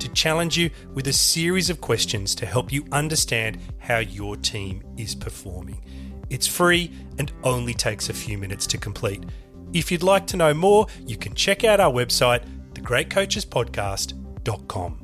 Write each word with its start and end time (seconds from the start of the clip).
to 0.00 0.08
challenge 0.10 0.56
you 0.56 0.70
with 0.94 1.06
a 1.08 1.12
series 1.12 1.68
of 1.70 1.80
questions 1.80 2.34
to 2.36 2.46
help 2.46 2.72
you 2.72 2.84
understand 2.92 3.58
how 3.78 3.98
your 3.98 4.36
team 4.36 4.84
is 4.96 5.14
performing. 5.14 5.84
It's 6.30 6.46
free 6.46 6.92
and 7.18 7.30
only 7.42 7.74
takes 7.74 8.08
a 8.08 8.14
few 8.14 8.38
minutes 8.38 8.66
to 8.68 8.78
complete. 8.78 9.24
If 9.72 9.92
you'd 9.92 10.02
like 10.02 10.26
to 10.28 10.36
know 10.36 10.54
more, 10.54 10.86
you 11.06 11.16
can 11.16 11.34
check 11.34 11.64
out 11.64 11.80
our 11.80 11.92
website, 11.92 12.44
thegreatcoachespodcast.com. 12.74 15.03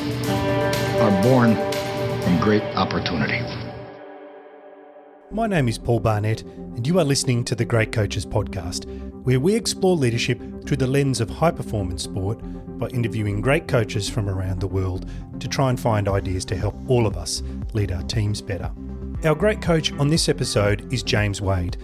are 1.01 1.23
born 1.23 1.55
from 2.21 2.39
great 2.39 2.61
opportunity. 2.75 3.43
My 5.31 5.47
name 5.47 5.67
is 5.67 5.79
Paul 5.79 5.99
Barnett, 5.99 6.43
and 6.43 6.85
you 6.85 6.99
are 6.99 7.03
listening 7.03 7.43
to 7.45 7.55
the 7.55 7.65
Great 7.65 7.91
Coaches 7.91 8.23
Podcast, 8.23 8.85
where 9.23 9.39
we 9.39 9.55
explore 9.55 9.95
leadership 9.95 10.39
through 10.63 10.77
the 10.77 10.85
lens 10.85 11.19
of 11.19 11.27
high 11.27 11.49
performance 11.49 12.03
sport 12.03 12.39
by 12.77 12.87
interviewing 12.89 13.41
great 13.41 13.67
coaches 13.67 14.07
from 14.07 14.29
around 14.29 14.59
the 14.59 14.67
world 14.67 15.09
to 15.39 15.47
try 15.47 15.71
and 15.71 15.79
find 15.79 16.07
ideas 16.07 16.45
to 16.45 16.55
help 16.55 16.75
all 16.87 17.07
of 17.07 17.17
us 17.17 17.41
lead 17.73 17.91
our 17.91 18.03
teams 18.03 18.39
better. 18.39 18.71
Our 19.23 19.33
great 19.33 19.59
coach 19.59 19.91
on 19.93 20.07
this 20.07 20.29
episode 20.29 20.93
is 20.93 21.01
James 21.01 21.41
Wade. 21.41 21.77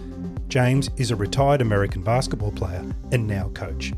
James 0.46 0.90
is 0.96 1.10
a 1.10 1.16
retired 1.16 1.60
American 1.60 2.02
basketball 2.04 2.52
player 2.52 2.84
and 3.10 3.26
now 3.26 3.48
coach. 3.48 3.92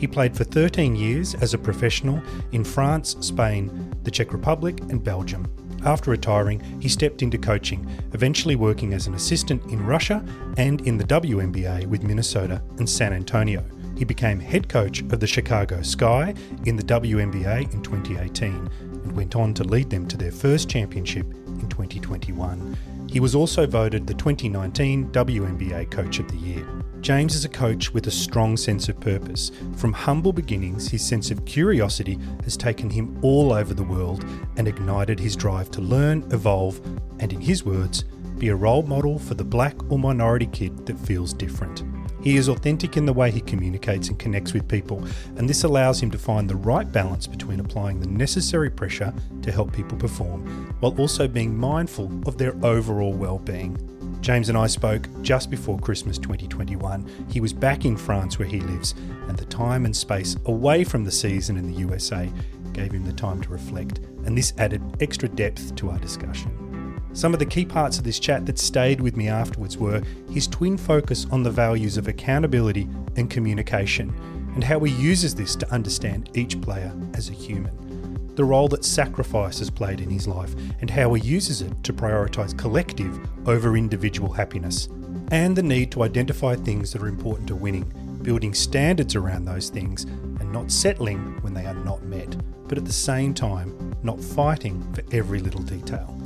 He 0.00 0.06
played 0.06 0.34
for 0.34 0.44
13 0.44 0.96
years 0.96 1.34
as 1.34 1.52
a 1.52 1.58
professional 1.58 2.22
in 2.52 2.64
France, 2.64 3.18
Spain, 3.20 3.94
the 4.02 4.10
Czech 4.10 4.32
Republic, 4.32 4.80
and 4.88 5.04
Belgium. 5.04 5.46
After 5.84 6.10
retiring, 6.10 6.58
he 6.80 6.88
stepped 6.88 7.20
into 7.20 7.36
coaching, 7.36 7.86
eventually 8.14 8.56
working 8.56 8.94
as 8.94 9.06
an 9.06 9.12
assistant 9.12 9.62
in 9.66 9.84
Russia 9.84 10.24
and 10.56 10.80
in 10.86 10.96
the 10.96 11.04
WNBA 11.04 11.86
with 11.86 12.02
Minnesota 12.02 12.62
and 12.78 12.88
San 12.88 13.12
Antonio. 13.12 13.62
He 13.94 14.06
became 14.06 14.40
head 14.40 14.70
coach 14.70 15.02
of 15.02 15.20
the 15.20 15.26
Chicago 15.26 15.82
Sky 15.82 16.32
in 16.64 16.76
the 16.76 16.82
WNBA 16.82 17.70
in 17.74 17.82
2018 17.82 18.70
and 18.80 19.12
went 19.12 19.36
on 19.36 19.52
to 19.52 19.64
lead 19.64 19.90
them 19.90 20.08
to 20.08 20.16
their 20.16 20.32
first 20.32 20.70
championship 20.70 21.26
in 21.26 21.68
2021. 21.68 22.74
He 23.06 23.20
was 23.20 23.34
also 23.34 23.66
voted 23.66 24.06
the 24.06 24.14
2019 24.14 25.10
WNBA 25.10 25.90
Coach 25.90 26.20
of 26.20 26.28
the 26.28 26.38
Year. 26.38 26.66
James 27.00 27.34
is 27.34 27.46
a 27.46 27.48
coach 27.48 27.94
with 27.94 28.06
a 28.06 28.10
strong 28.10 28.58
sense 28.58 28.90
of 28.90 29.00
purpose. 29.00 29.50
From 29.76 29.92
humble 29.92 30.34
beginnings, 30.34 30.90
his 30.90 31.02
sense 31.02 31.30
of 31.30 31.46
curiosity 31.46 32.18
has 32.44 32.58
taken 32.58 32.90
him 32.90 33.18
all 33.22 33.54
over 33.54 33.72
the 33.72 33.82
world 33.82 34.22
and 34.58 34.68
ignited 34.68 35.18
his 35.18 35.34
drive 35.34 35.70
to 35.70 35.80
learn, 35.80 36.22
evolve, 36.30 36.78
and 37.18 37.32
in 37.32 37.40
his 37.40 37.64
words, 37.64 38.04
be 38.36 38.48
a 38.48 38.54
role 38.54 38.82
model 38.82 39.18
for 39.18 39.32
the 39.32 39.44
black 39.44 39.74
or 39.90 39.98
minority 39.98 40.46
kid 40.46 40.86
that 40.86 40.98
feels 40.98 41.32
different. 41.32 41.82
He 42.22 42.36
is 42.36 42.48
authentic 42.48 42.98
in 42.98 43.06
the 43.06 43.14
way 43.14 43.30
he 43.30 43.40
communicates 43.40 44.08
and 44.08 44.18
connects 44.18 44.52
with 44.52 44.68
people, 44.68 45.02
and 45.36 45.48
this 45.48 45.64
allows 45.64 46.02
him 46.02 46.10
to 46.10 46.18
find 46.18 46.50
the 46.50 46.56
right 46.56 46.90
balance 46.90 47.26
between 47.26 47.60
applying 47.60 47.98
the 48.00 48.08
necessary 48.08 48.70
pressure 48.70 49.14
to 49.40 49.50
help 49.50 49.72
people 49.72 49.96
perform, 49.96 50.46
while 50.80 50.94
also 51.00 51.26
being 51.26 51.56
mindful 51.56 52.12
of 52.26 52.36
their 52.36 52.54
overall 52.62 53.14
well-being. 53.14 53.78
James 54.20 54.50
and 54.50 54.58
I 54.58 54.66
spoke 54.66 55.08
just 55.22 55.50
before 55.50 55.78
Christmas 55.78 56.18
2021. 56.18 57.08
He 57.30 57.40
was 57.40 57.54
back 57.54 57.86
in 57.86 57.96
France 57.96 58.38
where 58.38 58.46
he 58.46 58.60
lives, 58.60 58.94
and 59.28 59.38
the 59.38 59.46
time 59.46 59.86
and 59.86 59.96
space 59.96 60.36
away 60.44 60.84
from 60.84 61.04
the 61.04 61.10
season 61.10 61.56
in 61.56 61.66
the 61.66 61.78
USA 61.78 62.30
gave 62.74 62.92
him 62.92 63.06
the 63.06 63.14
time 63.14 63.40
to 63.40 63.48
reflect, 63.48 63.98
and 64.26 64.36
this 64.36 64.52
added 64.58 64.82
extra 65.00 65.28
depth 65.28 65.74
to 65.76 65.88
our 65.88 65.98
discussion. 65.98 67.00
Some 67.14 67.32
of 67.32 67.40
the 67.40 67.46
key 67.46 67.64
parts 67.64 67.96
of 67.96 68.04
this 68.04 68.20
chat 68.20 68.44
that 68.44 68.58
stayed 68.58 69.00
with 69.00 69.16
me 69.16 69.28
afterwards 69.28 69.78
were 69.78 70.02
his 70.30 70.46
twin 70.46 70.76
focus 70.76 71.26
on 71.30 71.42
the 71.42 71.50
values 71.50 71.96
of 71.96 72.06
accountability 72.06 72.88
and 73.16 73.30
communication, 73.30 74.14
and 74.54 74.62
how 74.62 74.80
he 74.80 74.92
uses 74.92 75.34
this 75.34 75.56
to 75.56 75.72
understand 75.72 76.30
each 76.34 76.60
player 76.60 76.92
as 77.14 77.30
a 77.30 77.32
human. 77.32 77.89
The 78.36 78.44
role 78.44 78.68
that 78.68 78.84
sacrifice 78.84 79.58
has 79.58 79.70
played 79.70 80.00
in 80.00 80.08
his 80.08 80.26
life, 80.26 80.54
and 80.80 80.88
how 80.88 81.12
he 81.14 81.22
uses 81.22 81.62
it 81.62 81.84
to 81.84 81.92
prioritise 81.92 82.56
collective 82.56 83.18
over 83.46 83.76
individual 83.76 84.32
happiness, 84.32 84.88
and 85.30 85.54
the 85.54 85.62
need 85.62 85.90
to 85.92 86.02
identify 86.02 86.54
things 86.54 86.92
that 86.92 87.02
are 87.02 87.08
important 87.08 87.48
to 87.48 87.56
winning, 87.56 87.92
building 88.22 88.54
standards 88.54 89.14
around 89.14 89.44
those 89.44 89.68
things, 89.68 90.04
and 90.04 90.52
not 90.52 90.70
settling 90.70 91.36
when 91.42 91.54
they 91.54 91.66
are 91.66 91.74
not 91.74 92.02
met, 92.04 92.36
but 92.68 92.78
at 92.78 92.84
the 92.84 92.92
same 92.92 93.34
time, 93.34 93.94
not 94.02 94.20
fighting 94.20 94.80
for 94.94 95.02
every 95.12 95.40
little 95.40 95.62
detail. 95.62 96.16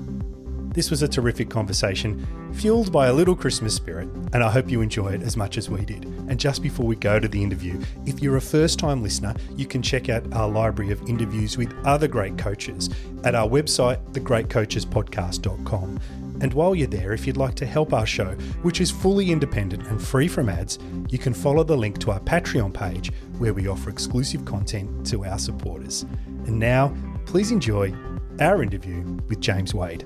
This 0.74 0.90
was 0.90 1.02
a 1.02 1.08
terrific 1.08 1.48
conversation, 1.48 2.26
fueled 2.52 2.90
by 2.90 3.06
a 3.06 3.12
little 3.12 3.36
Christmas 3.36 3.76
spirit, 3.76 4.08
and 4.32 4.42
I 4.42 4.50
hope 4.50 4.68
you 4.68 4.80
enjoy 4.80 5.12
it 5.12 5.22
as 5.22 5.36
much 5.36 5.56
as 5.56 5.70
we 5.70 5.84
did. 5.84 6.04
And 6.28 6.38
just 6.38 6.64
before 6.64 6.84
we 6.84 6.96
go 6.96 7.20
to 7.20 7.28
the 7.28 7.40
interview, 7.40 7.80
if 8.06 8.20
you're 8.20 8.38
a 8.38 8.40
first 8.40 8.80
time 8.80 9.00
listener, 9.00 9.36
you 9.54 9.66
can 9.66 9.82
check 9.82 10.08
out 10.08 10.34
our 10.34 10.48
library 10.48 10.90
of 10.90 11.00
interviews 11.08 11.56
with 11.56 11.72
other 11.86 12.08
great 12.08 12.36
coaches 12.36 12.90
at 13.22 13.36
our 13.36 13.48
website, 13.48 14.04
thegreatcoachespodcast.com. 14.14 16.00
And 16.40 16.52
while 16.52 16.74
you're 16.74 16.88
there, 16.88 17.12
if 17.12 17.24
you'd 17.24 17.36
like 17.36 17.54
to 17.54 17.66
help 17.66 17.92
our 17.92 18.04
show, 18.04 18.32
which 18.62 18.80
is 18.80 18.90
fully 18.90 19.30
independent 19.30 19.86
and 19.86 20.02
free 20.02 20.26
from 20.26 20.48
ads, 20.48 20.80
you 21.08 21.18
can 21.18 21.32
follow 21.34 21.62
the 21.62 21.76
link 21.76 21.98
to 22.00 22.10
our 22.10 22.20
Patreon 22.20 22.74
page 22.74 23.12
where 23.38 23.54
we 23.54 23.68
offer 23.68 23.90
exclusive 23.90 24.44
content 24.44 25.06
to 25.06 25.24
our 25.24 25.38
supporters. 25.38 26.02
And 26.46 26.58
now, 26.58 26.92
please 27.26 27.52
enjoy 27.52 27.94
our 28.40 28.60
interview 28.60 29.02
with 29.28 29.38
James 29.38 29.72
Wade. 29.72 30.04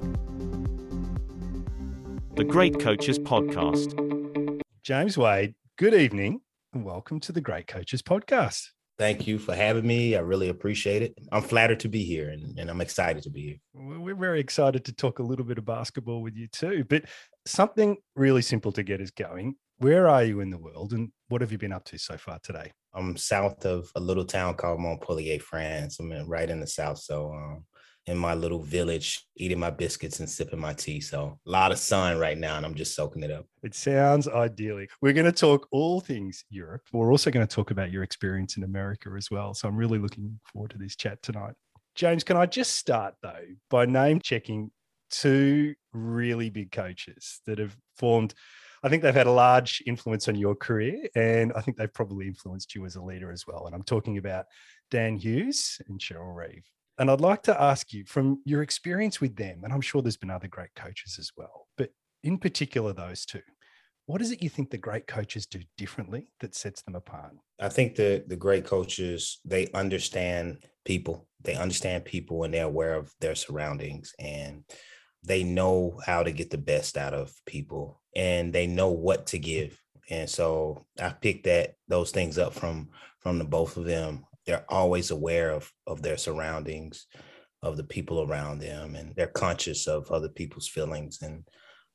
The 2.38 2.44
Great 2.44 2.78
Coaches 2.78 3.18
Podcast. 3.18 3.98
James 4.84 5.18
Wade, 5.18 5.56
good 5.76 5.92
evening 5.92 6.40
and 6.72 6.84
welcome 6.84 7.18
to 7.18 7.32
the 7.32 7.40
Great 7.40 7.66
Coaches 7.66 8.00
Podcast. 8.00 8.68
Thank 8.96 9.26
you 9.26 9.40
for 9.40 9.56
having 9.56 9.84
me. 9.84 10.14
I 10.14 10.20
really 10.20 10.48
appreciate 10.48 11.02
it. 11.02 11.18
I'm 11.32 11.42
flattered 11.42 11.80
to 11.80 11.88
be 11.88 12.04
here 12.04 12.30
and, 12.30 12.56
and 12.56 12.70
I'm 12.70 12.80
excited 12.80 13.24
to 13.24 13.30
be 13.30 13.42
here. 13.42 13.56
We're 13.74 14.14
very 14.14 14.38
excited 14.38 14.84
to 14.84 14.92
talk 14.92 15.18
a 15.18 15.22
little 15.24 15.44
bit 15.44 15.58
of 15.58 15.64
basketball 15.64 16.22
with 16.22 16.36
you 16.36 16.46
too. 16.46 16.84
But 16.88 17.06
something 17.44 17.96
really 18.14 18.42
simple 18.42 18.70
to 18.70 18.84
get 18.84 19.00
us 19.00 19.10
going. 19.10 19.56
Where 19.78 20.06
are 20.06 20.22
you 20.22 20.38
in 20.38 20.50
the 20.50 20.58
world 20.58 20.92
and 20.92 21.10
what 21.26 21.40
have 21.40 21.50
you 21.50 21.58
been 21.58 21.72
up 21.72 21.86
to 21.86 21.98
so 21.98 22.16
far 22.16 22.38
today? 22.44 22.70
I'm 22.94 23.16
south 23.16 23.66
of 23.66 23.90
a 23.96 24.00
little 24.00 24.24
town 24.24 24.54
called 24.54 24.78
Montpellier, 24.78 25.40
France. 25.40 25.98
I'm 25.98 26.12
right 26.28 26.48
in 26.48 26.60
the 26.60 26.68
south. 26.68 27.00
So 27.00 27.32
um, 27.32 27.64
in 28.08 28.16
my 28.16 28.34
little 28.34 28.62
village, 28.62 29.26
eating 29.36 29.58
my 29.58 29.68
biscuits 29.68 30.18
and 30.18 30.28
sipping 30.28 30.58
my 30.58 30.72
tea. 30.72 31.00
So 31.00 31.38
a 31.46 31.50
lot 31.50 31.72
of 31.72 31.78
sun 31.78 32.18
right 32.18 32.38
now, 32.38 32.56
and 32.56 32.64
I'm 32.64 32.74
just 32.74 32.94
soaking 32.94 33.22
it 33.22 33.30
up. 33.30 33.44
It 33.62 33.74
sounds 33.74 34.26
idyllic. 34.26 34.90
We're 35.02 35.12
going 35.12 35.26
to 35.26 35.32
talk 35.32 35.68
all 35.70 36.00
things 36.00 36.42
Europe. 36.48 36.82
We're 36.92 37.12
also 37.12 37.30
going 37.30 37.46
to 37.46 37.54
talk 37.54 37.70
about 37.70 37.92
your 37.92 38.02
experience 38.02 38.56
in 38.56 38.64
America 38.64 39.10
as 39.16 39.30
well. 39.30 39.52
So 39.52 39.68
I'm 39.68 39.76
really 39.76 39.98
looking 39.98 40.40
forward 40.50 40.70
to 40.70 40.78
this 40.78 40.96
chat 40.96 41.22
tonight. 41.22 41.54
James, 41.94 42.24
can 42.24 42.36
I 42.36 42.46
just 42.46 42.76
start 42.76 43.14
though 43.22 43.44
by 43.68 43.84
name 43.84 44.20
checking 44.20 44.70
two 45.10 45.74
really 45.92 46.48
big 46.48 46.72
coaches 46.72 47.40
that 47.46 47.58
have 47.58 47.76
formed 47.96 48.34
I 48.82 48.88
think 48.88 49.02
they've 49.02 49.12
had 49.12 49.26
a 49.26 49.32
large 49.32 49.82
influence 49.86 50.28
on 50.28 50.36
your 50.36 50.54
career, 50.54 51.08
and 51.16 51.52
I 51.56 51.60
think 51.62 51.76
they've 51.76 51.92
probably 51.92 52.28
influenced 52.28 52.76
you 52.76 52.86
as 52.86 52.94
a 52.94 53.02
leader 53.02 53.32
as 53.32 53.44
well. 53.44 53.66
And 53.66 53.74
I'm 53.74 53.82
talking 53.82 54.18
about 54.18 54.46
Dan 54.88 55.16
Hughes 55.16 55.80
and 55.88 55.98
Cheryl 55.98 56.32
Reeve. 56.32 56.64
And 56.98 57.10
I'd 57.10 57.20
like 57.20 57.42
to 57.44 57.60
ask 57.60 57.92
you 57.92 58.04
from 58.06 58.42
your 58.44 58.62
experience 58.62 59.20
with 59.20 59.36
them, 59.36 59.60
and 59.62 59.72
I'm 59.72 59.80
sure 59.80 60.02
there's 60.02 60.16
been 60.16 60.30
other 60.30 60.48
great 60.48 60.74
coaches 60.74 61.16
as 61.18 61.30
well, 61.36 61.68
but 61.76 61.90
in 62.24 62.38
particular, 62.38 62.92
those 62.92 63.24
two, 63.24 63.42
what 64.06 64.22
is 64.22 64.32
it 64.32 64.42
you 64.42 64.48
think 64.48 64.70
the 64.70 64.78
great 64.78 65.06
coaches 65.06 65.46
do 65.46 65.60
differently 65.76 66.28
that 66.40 66.54
sets 66.54 66.82
them 66.82 66.94
apart? 66.94 67.34
I 67.60 67.68
think 67.68 67.94
the 67.94 68.24
the 68.26 68.36
great 68.36 68.64
coaches 68.64 69.38
they 69.44 69.68
understand 69.74 70.64
people. 70.86 71.28
They 71.42 71.54
understand 71.54 72.06
people 72.06 72.44
and 72.44 72.54
they're 72.54 72.64
aware 72.64 72.94
of 72.94 73.12
their 73.20 73.34
surroundings 73.34 74.14
and 74.18 74.64
they 75.22 75.44
know 75.44 76.00
how 76.06 76.22
to 76.22 76.32
get 76.32 76.50
the 76.50 76.58
best 76.58 76.96
out 76.96 77.12
of 77.12 77.34
people 77.44 78.00
and 78.16 78.50
they 78.52 78.66
know 78.66 78.88
what 78.88 79.26
to 79.26 79.38
give. 79.38 79.78
And 80.08 80.28
so 80.28 80.86
I 80.98 81.10
picked 81.10 81.44
that 81.44 81.74
those 81.86 82.10
things 82.10 82.38
up 82.38 82.54
from 82.54 82.88
from 83.20 83.38
the 83.38 83.44
both 83.44 83.76
of 83.76 83.84
them 83.84 84.24
they're 84.48 84.64
always 84.70 85.10
aware 85.10 85.50
of 85.50 85.70
of 85.86 86.00
their 86.00 86.16
surroundings 86.16 87.06
of 87.62 87.76
the 87.76 87.84
people 87.84 88.22
around 88.22 88.58
them 88.58 88.96
and 88.96 89.14
they're 89.14 89.26
conscious 89.26 89.86
of 89.86 90.10
other 90.10 90.30
people's 90.30 90.66
feelings 90.66 91.20
and 91.20 91.46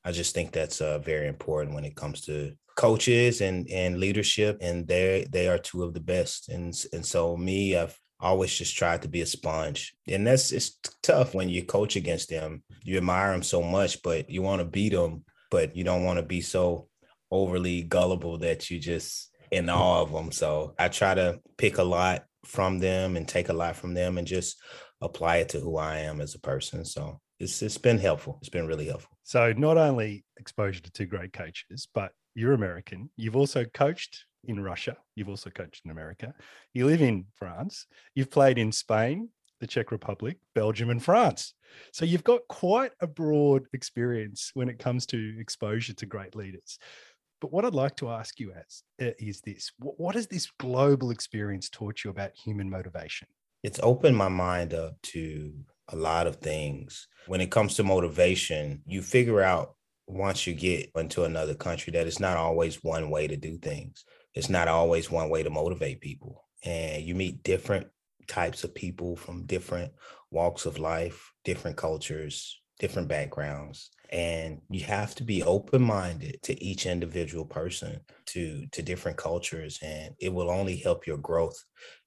i 0.06 0.12
just 0.12 0.36
think 0.36 0.52
that's 0.52 0.80
uh, 0.80 1.00
very 1.00 1.28
important 1.28 1.74
when 1.74 1.84
it 1.84 1.96
comes 1.96 2.22
to 2.22 2.54
coaches 2.76 3.42
and 3.42 3.68
and 3.70 4.00
leadership 4.00 4.58
and 4.62 4.88
they 4.88 5.26
they 5.32 5.48
are 5.48 5.58
two 5.58 5.84
of 5.84 5.94
the 5.94 6.00
best 6.00 6.50
and 6.50 6.74
and 6.94 7.06
so 7.06 7.36
me 7.36 7.76
i've 7.76 7.98
always 8.20 8.56
just 8.56 8.78
tried 8.78 9.02
to 9.02 9.10
be 9.10 9.22
a 9.22 9.26
sponge 9.26 9.96
and 10.08 10.26
that's 10.26 10.52
it's 10.52 10.80
tough 11.02 11.34
when 11.34 11.50
you 11.50 11.64
coach 11.64 11.96
against 11.96 12.30
them 12.30 12.64
you 12.84 12.98
admire 12.98 13.32
them 13.32 13.44
so 13.44 13.62
much 13.62 14.02
but 14.04 14.30
you 14.30 14.42
want 14.42 14.60
to 14.60 14.66
beat 14.66 14.94
them 14.94 15.24
but 15.50 15.76
you 15.76 15.84
don't 15.84 16.06
want 16.06 16.18
to 16.18 16.24
be 16.24 16.40
so 16.40 16.88
overly 17.32 17.82
gullible 17.82 18.38
that 18.38 18.70
you 18.70 18.80
just 18.80 19.32
in 19.52 19.70
awe 19.70 20.02
of 20.02 20.12
them 20.12 20.32
so 20.32 20.74
i 20.80 20.88
try 20.88 21.14
to 21.14 21.40
pick 21.58 21.80
a 21.80 21.84
lot 21.84 22.24
from 22.46 22.80
them 22.80 23.16
and 23.16 23.28
take 23.28 23.50
a 23.50 23.54
lot 23.54 23.76
from 23.76 23.94
them 23.94 24.18
and 24.18 24.28
just 24.28 24.62
apply 25.02 25.38
it 25.38 25.50
to 25.50 25.60
who 25.60 25.78
I 25.78 26.00
am 26.00 26.22
as 26.22 26.36
a 26.36 26.40
person. 26.40 26.86
So 26.86 27.20
it's 27.40 27.62
it's 27.62 27.78
been 27.78 27.98
helpful. 27.98 28.38
It's 28.42 28.50
been 28.50 28.68
really 28.68 28.88
helpful. 28.88 29.18
So 29.24 29.54
not 29.54 29.78
only 29.78 30.26
exposure 30.38 30.82
to 30.82 30.92
two 30.92 31.06
great 31.06 31.34
coaches, 31.34 31.88
but 31.94 32.12
you're 32.36 32.54
American. 32.54 33.10
You've 33.16 33.36
also 33.36 33.66
coached 33.66 34.26
in 34.46 34.60
Russia. 34.60 34.98
You've 35.16 35.30
also 35.30 35.50
coached 35.50 35.84
in 35.86 35.92
America. 35.92 36.34
You 36.74 36.86
live 36.86 37.02
in 37.02 37.26
France. 37.36 37.86
You've 38.16 38.32
played 38.32 38.58
in 38.58 38.72
Spain, 38.72 39.30
the 39.60 39.68
Czech 39.68 39.92
Republic, 39.92 40.38
Belgium, 40.56 40.90
and 40.90 41.02
France. 41.02 41.54
So 41.92 42.06
you've 42.06 42.24
got 42.24 42.42
quite 42.50 42.92
a 43.00 43.08
broad 43.08 43.64
experience 43.74 44.52
when 44.54 44.70
it 44.70 44.80
comes 44.80 45.06
to 45.08 45.36
exposure 45.40 45.94
to 45.94 46.06
great 46.06 46.36
leaders. 46.36 46.78
But 47.44 47.52
what 47.52 47.66
I'd 47.66 47.76
like 47.76 47.98
to 47.98 48.10
ask 48.10 48.40
you 48.40 48.54
as, 48.54 48.84
uh, 49.02 49.12
is 49.20 49.42
this 49.42 49.74
what 49.78 50.16
has 50.16 50.28
this 50.28 50.50
global 50.62 51.12
experience 51.12 51.68
taught 51.68 52.06
you 52.06 52.10
about 52.10 52.32
human 52.34 52.70
motivation? 52.70 53.28
It's 53.64 53.82
opened 53.84 54.16
my 54.16 54.30
mind 54.30 54.74
up 54.74 54.94
to 55.12 55.54
a 55.90 55.98
lot 55.98 56.26
of 56.26 56.38
things. 56.38 57.10
When 57.28 57.42
it 57.42 57.52
comes 57.52 57.76
to 57.76 57.84
motivation, 57.84 58.82
you 58.86 59.02
figure 59.02 59.42
out 59.42 59.76
once 60.08 60.48
you 60.48 60.54
get 60.54 60.90
into 60.96 61.26
another 61.26 61.54
country 61.54 61.92
that 61.92 62.08
it's 62.08 62.22
not 62.22 62.38
always 62.38 62.82
one 62.82 63.10
way 63.10 63.28
to 63.28 63.36
do 63.36 63.58
things. 63.58 64.06
It's 64.34 64.50
not 64.50 64.70
always 64.70 65.12
one 65.12 65.30
way 65.30 65.44
to 65.44 65.50
motivate 65.50 66.00
people. 66.00 66.46
And 66.64 67.04
you 67.04 67.14
meet 67.14 67.44
different 67.44 67.88
types 68.26 68.64
of 68.64 68.74
people 68.74 69.18
from 69.18 69.46
different 69.48 69.92
walks 70.32 70.66
of 70.66 70.80
life, 70.80 71.34
different 71.44 71.76
cultures, 71.76 72.62
different 72.80 73.10
backgrounds 73.10 73.90
and 74.14 74.62
you 74.70 74.84
have 74.84 75.16
to 75.16 75.24
be 75.24 75.42
open-minded 75.42 76.40
to 76.44 76.64
each 76.64 76.86
individual 76.86 77.44
person 77.44 78.00
to 78.28 78.66
to 78.72 78.84
different 78.84 79.18
cultures 79.18 79.80
and 79.82 80.14
it 80.20 80.32
will 80.32 80.52
only 80.52 80.78
help 80.78 81.08
your 81.08 81.18
growth 81.18 81.62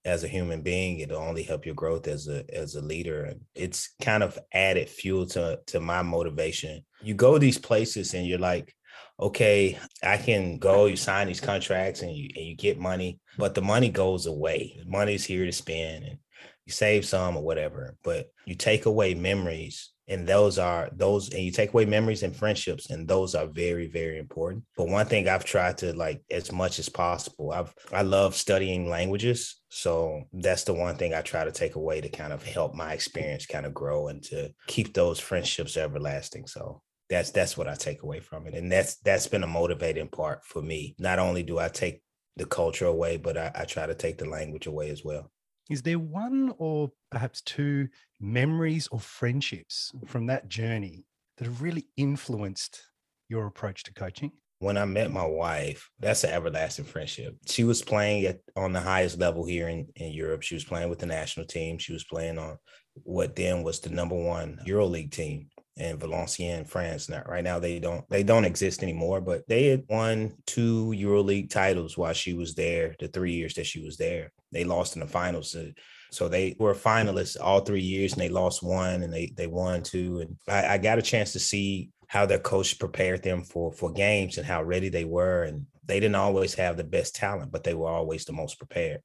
as 0.05 0.23
a 0.23 0.29
human 0.29 0.62
being 0.62 1.00
it'll 1.00 1.20
only 1.20 1.43
help 1.43 1.67
your 1.67 1.75
growth 1.75 2.06
as 2.06 2.29
a 2.29 2.44
as 2.55 2.76
a 2.76 2.81
leader 2.81 3.25
and 3.25 3.41
it's 3.56 3.94
kind 4.00 4.23
of 4.23 4.38
added 4.55 4.88
fuel 4.88 5.26
to 5.26 5.58
to 5.67 5.81
my 5.81 6.00
motivation. 6.00 6.82
You 7.03 7.14
go 7.14 7.38
these 7.38 7.58
places 7.58 8.14
and 8.14 8.26
you're 8.26 8.38
like 8.38 8.73
okay 9.19 9.79
i 10.02 10.17
can 10.17 10.59
go 10.59 10.87
you 10.87 10.97
sign 10.97 11.26
these 11.26 11.41
contracts 11.41 12.02
and 12.02 12.14
you, 12.14 12.29
and 12.37 12.47
you 12.47 12.55
get 12.55 12.79
money 12.79 13.19
but 13.37 13.55
the 13.55 13.62
money 13.62 13.91
goes 13.91 14.26
away. 14.26 14.81
Money's 14.87 15.25
here 15.25 15.44
to 15.44 15.52
spend 15.52 16.05
and 16.05 16.19
you 16.64 16.73
save 16.73 17.05
some 17.05 17.37
or 17.37 17.43
whatever 17.43 17.97
but 18.05 18.31
you 18.44 18.55
take 18.55 18.87
away 18.87 19.12
memories 19.14 19.91
and 20.08 20.26
those 20.26 20.58
are 20.58 20.88
those 20.93 21.32
and 21.32 21.43
you 21.43 21.50
take 21.50 21.70
away 21.70 21.85
memories 21.85 22.23
and 22.23 22.37
friendships 22.37 22.91
and 22.91 23.08
those 23.08 23.35
are 23.35 23.47
very 23.47 23.88
very 23.88 24.19
important. 24.19 24.64
But 24.76 24.88
one 24.88 25.06
thing 25.06 25.29
i've 25.29 25.44
tried 25.44 25.79
to 25.79 25.93
like 25.93 26.23
as 26.31 26.53
much 26.53 26.79
as 26.79 26.88
possible 26.88 27.53
i've 27.53 27.75
i 27.93 28.03
love 28.03 28.35
studying 28.35 28.88
languages. 28.88 29.61
So 29.69 30.23
that's 30.32 30.64
the 30.64 30.75
one 30.75 30.97
thing 30.97 31.14
i 31.14 31.23
try 31.23 31.44
to 31.44 31.53
take 31.53 31.75
away 31.75 32.00
to 32.00 32.08
kind 32.08 32.32
of 32.32 32.43
help 32.43 32.75
my 32.75 32.93
experience 32.93 33.47
kind 33.47 33.67
of 33.67 33.75
grow 33.75 34.08
and 34.08 34.23
to 34.25 34.53
keep 34.67 34.94
those 34.94 35.19
friendships 35.19 35.76
everlasting. 35.76 36.47
So 36.47 36.82
that's 37.09 37.31
that's 37.31 37.56
what 37.56 37.69
i 37.69 37.75
take 37.75 38.02
away 38.02 38.20
from 38.20 38.47
it. 38.47 38.55
And 38.55 38.70
that's 38.70 38.97
that's 38.99 39.26
been 39.29 39.43
a 39.44 39.49
motivating 39.49 40.09
part 40.09 40.44
for 40.44 40.62
me. 40.62 40.94
Not 40.99 41.19
only 41.19 41.43
do 41.43 41.59
i 41.59 41.69
take 41.69 42.02
the 42.37 42.44
culture 42.44 42.87
away 42.87 43.17
but 43.17 43.37
i, 43.37 43.50
I 43.55 43.64
try 43.64 43.87
to 43.87 43.94
take 43.94 44.19
the 44.19 44.29
language 44.29 44.67
away 44.67 44.91
as 44.91 45.02
well 45.02 45.31
is 45.69 45.83
there 45.83 45.99
one 45.99 46.53
or 46.59 46.91
perhaps 47.11 47.41
two 47.43 47.88
memories 48.21 48.88
or 48.88 49.00
friendships 49.00 49.93
from 50.07 50.26
that 50.26 50.49
journey 50.49 51.05
that 51.38 51.45
have 51.45 51.62
really 51.62 51.88
influenced 51.97 52.83
your 53.29 53.47
approach 53.47 53.83
to 53.85 53.93
coaching? 53.93 54.33
When 54.59 54.79
I 54.79 54.87
met 54.87 55.12
my 55.12 55.26
wife, 55.26 55.90
that's 56.00 56.25
an 56.25 56.31
everlasting 56.31 56.87
friendship. 56.87 57.37
She 57.47 57.64
was 57.64 57.83
playing 57.83 58.25
at 58.25 58.38
on 58.57 58.73
the 58.73 58.81
highest 58.81 59.19
level 59.19 59.45
here 59.45 59.69
in, 59.69 59.87
in 59.97 60.12
Europe. 60.12 60.43
She 60.43 60.55
was 60.55 60.64
playing 60.64 60.88
with 60.88 60.99
the 60.99 61.07
national 61.07 61.47
team. 61.47 61.76
She 61.76 61.93
was 61.93 62.05
playing 62.05 62.38
on 62.38 62.57
what 63.02 63.37
then 63.37 63.62
was 63.62 63.81
the 63.81 63.90
number 63.90 64.14
one 64.14 64.59
EuroLeague 64.67 65.11
team 65.12 65.49
in 65.76 65.99
Valenciennes, 65.99 66.69
France. 66.69 67.11
Now, 67.11 67.23
right 67.26 67.45
now 67.45 67.59
they 67.59 67.79
don't 67.79 68.09
they 68.09 68.23
don't 68.23 68.47
exist 68.47 68.83
anymore, 68.83 69.21
but 69.21 69.47
they 69.47 69.67
had 69.67 69.85
won 69.90 70.33
two 70.47 70.95
EuroLeague 70.97 71.50
titles 71.50 71.99
while 71.99 72.14
she 72.14 72.33
was 72.33 72.55
there. 72.55 72.95
The 72.99 73.09
three 73.09 73.33
years 73.33 73.55
that 73.55 73.67
she 73.67 73.85
was 73.85 73.99
there, 73.99 74.33
they 74.57 74.65
lost 74.65 74.97
in 74.97 75.01
the 75.01 75.07
finals. 75.07 75.53
So, 75.53 75.71
so 76.11 76.29
they 76.29 76.57
were 76.59 76.75
finalists 76.75 77.37
all 77.41 77.61
three 77.61 77.83
years, 77.83 78.13
and 78.13 78.23
they 78.23 78.29
lost 78.29 78.63
one, 78.63 79.03
and 79.03 79.13
they 79.13 79.33
they 79.37 79.47
won 79.47 79.83
two. 79.83 80.21
And 80.21 80.37
I, 80.49 80.75
I 80.75 80.79
got 80.79 80.99
a 80.99 81.03
chance 81.03 81.33
to 81.33 81.39
see 81.39 81.91
how 82.09 82.25
their 82.25 82.39
coach 82.39 82.79
prepared 82.79 83.23
them 83.23 83.43
for 83.43 83.73
for 83.73 83.93
games 83.93 84.39
and 84.39 84.47
how 84.47 84.63
ready 84.63 84.89
they 84.89 85.05
were. 85.05 85.43
And 85.45 85.67
they 85.85 86.01
didn't 86.01 86.17
always 86.17 86.55
have 86.55 86.77
the 86.77 86.85
best 86.85 87.15
talent, 87.15 87.53
but 87.53 87.65
they 87.65 87.75
were 87.75 87.89
always 87.89 88.25
the 88.25 88.33
most 88.33 88.59
prepared. 88.59 89.01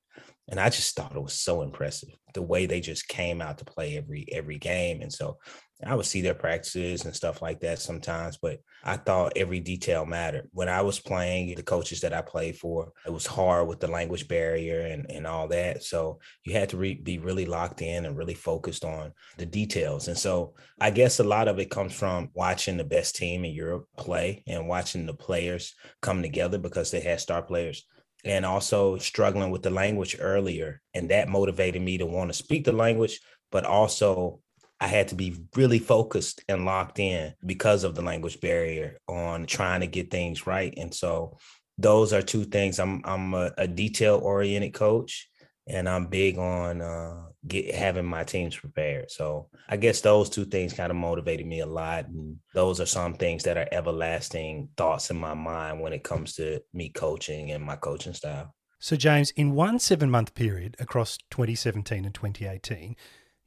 And 0.50 0.60
I 0.60 0.70
just 0.70 0.96
thought 0.96 1.16
it 1.16 1.22
was 1.22 1.34
so 1.34 1.62
impressive 1.62 2.10
the 2.34 2.42
way 2.42 2.66
they 2.66 2.82
just 2.82 3.08
came 3.08 3.42
out 3.42 3.58
to 3.60 3.66
play 3.66 3.98
every 3.98 4.26
every 4.32 4.58
game. 4.58 5.02
And 5.02 5.12
so 5.12 5.38
I 5.86 5.96
would 5.96 6.06
see 6.06 6.22
their 6.22 6.36
practices 6.36 7.06
and 7.06 7.16
stuff 7.16 7.42
like 7.42 7.60
that 7.62 7.80
sometimes, 7.80 8.38
but 8.38 8.60
I 8.84 8.98
thought 8.98 9.34
every 9.36 9.60
detail 9.60 10.06
mattered. 10.06 10.50
When 10.52 10.70
I 10.70 10.82
was 10.82 11.00
playing, 11.00 11.56
the 11.56 11.64
coaches 11.64 12.02
that 12.02 12.14
I 12.14 12.22
played 12.22 12.58
for, 12.58 12.92
it 13.06 13.12
was 13.12 13.26
hard 13.26 13.68
with 13.68 13.80
the 13.80 13.88
language 13.88 14.28
barrier 14.28 14.82
and, 14.82 15.10
and 15.10 15.26
all 15.26 15.48
that. 15.50 15.84
So 15.84 16.20
you 16.44 16.54
had 16.54 16.70
to 16.70 16.78
re- 16.78 16.96
be 16.96 17.18
really 17.18 17.46
locked 17.46 17.82
in 17.82 18.06
and 18.06 18.18
really 18.18 18.34
focused 18.34 18.86
on 18.86 19.14
the 19.38 19.46
details. 19.46 20.08
And 20.08 20.18
so 20.18 20.54
I 20.80 20.92
guess 20.92 21.20
a 21.20 21.24
lot 21.24 21.48
of 21.48 21.60
it 21.60 21.72
comes 21.72 21.94
from 21.94 22.30
watching 22.34 22.78
the 22.78 22.84
best 22.84 23.16
team 23.16 23.44
in 23.46 23.52
Europe 23.52 23.88
play 23.98 24.44
and 24.48 24.68
watching 24.68 25.06
the 25.06 25.14
players 25.14 25.74
come 26.02 26.22
together 26.22 26.58
because 26.58 26.92
they 26.92 27.02
had 27.02 27.20
star 27.20 27.42
players 27.42 27.86
and 28.24 28.46
also 28.46 28.98
struggling 28.98 29.50
with 29.50 29.64
the 29.64 29.70
language 29.70 30.18
earlier. 30.20 30.82
And 30.94 31.10
that 31.10 31.28
motivated 31.28 31.82
me 31.82 31.98
to 31.98 32.06
want 32.06 32.30
to 32.30 32.34
speak 32.34 32.66
the 32.66 32.72
language, 32.72 33.20
but 33.52 33.66
also 33.66 34.42
I 34.82 34.88
had 34.88 35.10
to 35.10 35.16
be 35.16 35.38
really 35.56 35.80
focused 35.80 36.44
and 36.50 36.66
locked 36.66 36.98
in 37.00 37.34
because 37.46 37.84
of 37.84 37.94
the 37.94 38.02
language 38.02 38.42
barrier 38.42 38.98
on 39.08 39.46
trying 39.46 39.82
to 39.82 39.88
get 39.88 40.10
things 40.10 40.48
right. 40.48 40.74
And 40.76 40.94
so 40.94 41.38
those 41.78 42.14
are 42.14 42.22
two 42.22 42.46
things. 42.46 42.80
I'm 42.80 43.02
I'm 43.06 43.34
a, 43.36 43.52
a 43.58 43.68
detail 43.68 44.20
oriented 44.22 44.74
coach 44.74 45.30
and 45.68 45.88
I'm 45.88 46.08
big 46.08 46.38
on 46.38 46.82
uh, 46.82 47.26
get 47.48 47.74
having 47.74 48.06
my 48.06 48.24
teams 48.24 48.56
prepared. 48.56 49.12
So 49.12 49.50
I 49.70 49.78
guess 49.78 50.02
those 50.02 50.30
two 50.30 50.46
things 50.46 50.74
kind 50.74 50.92
of 50.92 50.98
motivated 50.98 51.46
me 51.46 51.60
a 51.60 51.66
lot, 51.66 52.08
and 52.08 52.38
those 52.54 52.82
are 52.82 52.86
some 52.86 53.14
things 53.14 53.44
that 53.44 53.58
are 53.58 53.68
everlasting 53.72 54.70
thoughts 54.78 55.12
in 55.12 55.18
my 55.18 55.34
mind 55.34 55.80
when 55.80 55.94
it 55.94 56.04
comes 56.04 56.34
to 56.36 56.62
me 56.74 56.90
coaching 56.90 57.52
and 57.52 57.64
my 57.64 57.76
coaching 57.76 58.14
style. 58.14 58.54
So 58.80 58.96
James, 58.96 59.30
in 59.32 59.54
one 59.54 59.78
seven-month 59.78 60.34
period 60.34 60.76
across 60.80 61.18
2017 61.30 62.04
and 62.04 62.16
2018, 62.16 62.96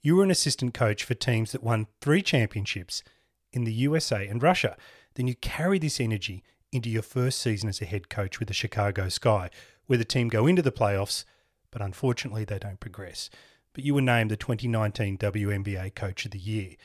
you 0.05 0.15
were 0.15 0.23
an 0.23 0.31
assistant 0.31 0.75
coach 0.75 1.03
for 1.03 1.15
teams 1.15 1.51
that 1.51 1.65
won 1.65 1.89
three 2.01 2.23
championships 2.23 3.03
in 3.53 3.65
the 3.65 3.73
USA 3.73 4.29
and 4.29 4.41
Russia. 4.41 4.77
Then 5.17 5.27
you 5.27 5.35
carry 5.35 5.81
this 5.81 5.99
energy 5.99 6.45
into 6.71 6.89
your 6.89 7.03
first 7.03 7.41
season 7.41 7.69
as 7.69 7.83
a 7.83 7.87
head 7.87 8.09
coach 8.09 8.39
with 8.39 8.47
the 8.47 8.55
Chicago 8.55 9.09
Sky, 9.09 9.51
where 9.87 9.99
the 9.99 10.05
team 10.05 10.29
go 10.29 10.47
into 10.47 10.63
the 10.63 10.71
playoffs 10.71 11.25
but 11.75 11.83
unfortunately 11.83 12.45
they 12.45 12.61
don't 12.61 12.79
progress. 12.79 13.29
But 13.73 13.83
you 13.83 13.95
were 13.95 14.01
named 14.01 14.31
the 14.31 14.37
2019 14.37 15.19
WNBA 15.19 15.97
Coach 15.97 16.25
of 16.25 16.31
the 16.31 16.39
Year. 16.39 16.77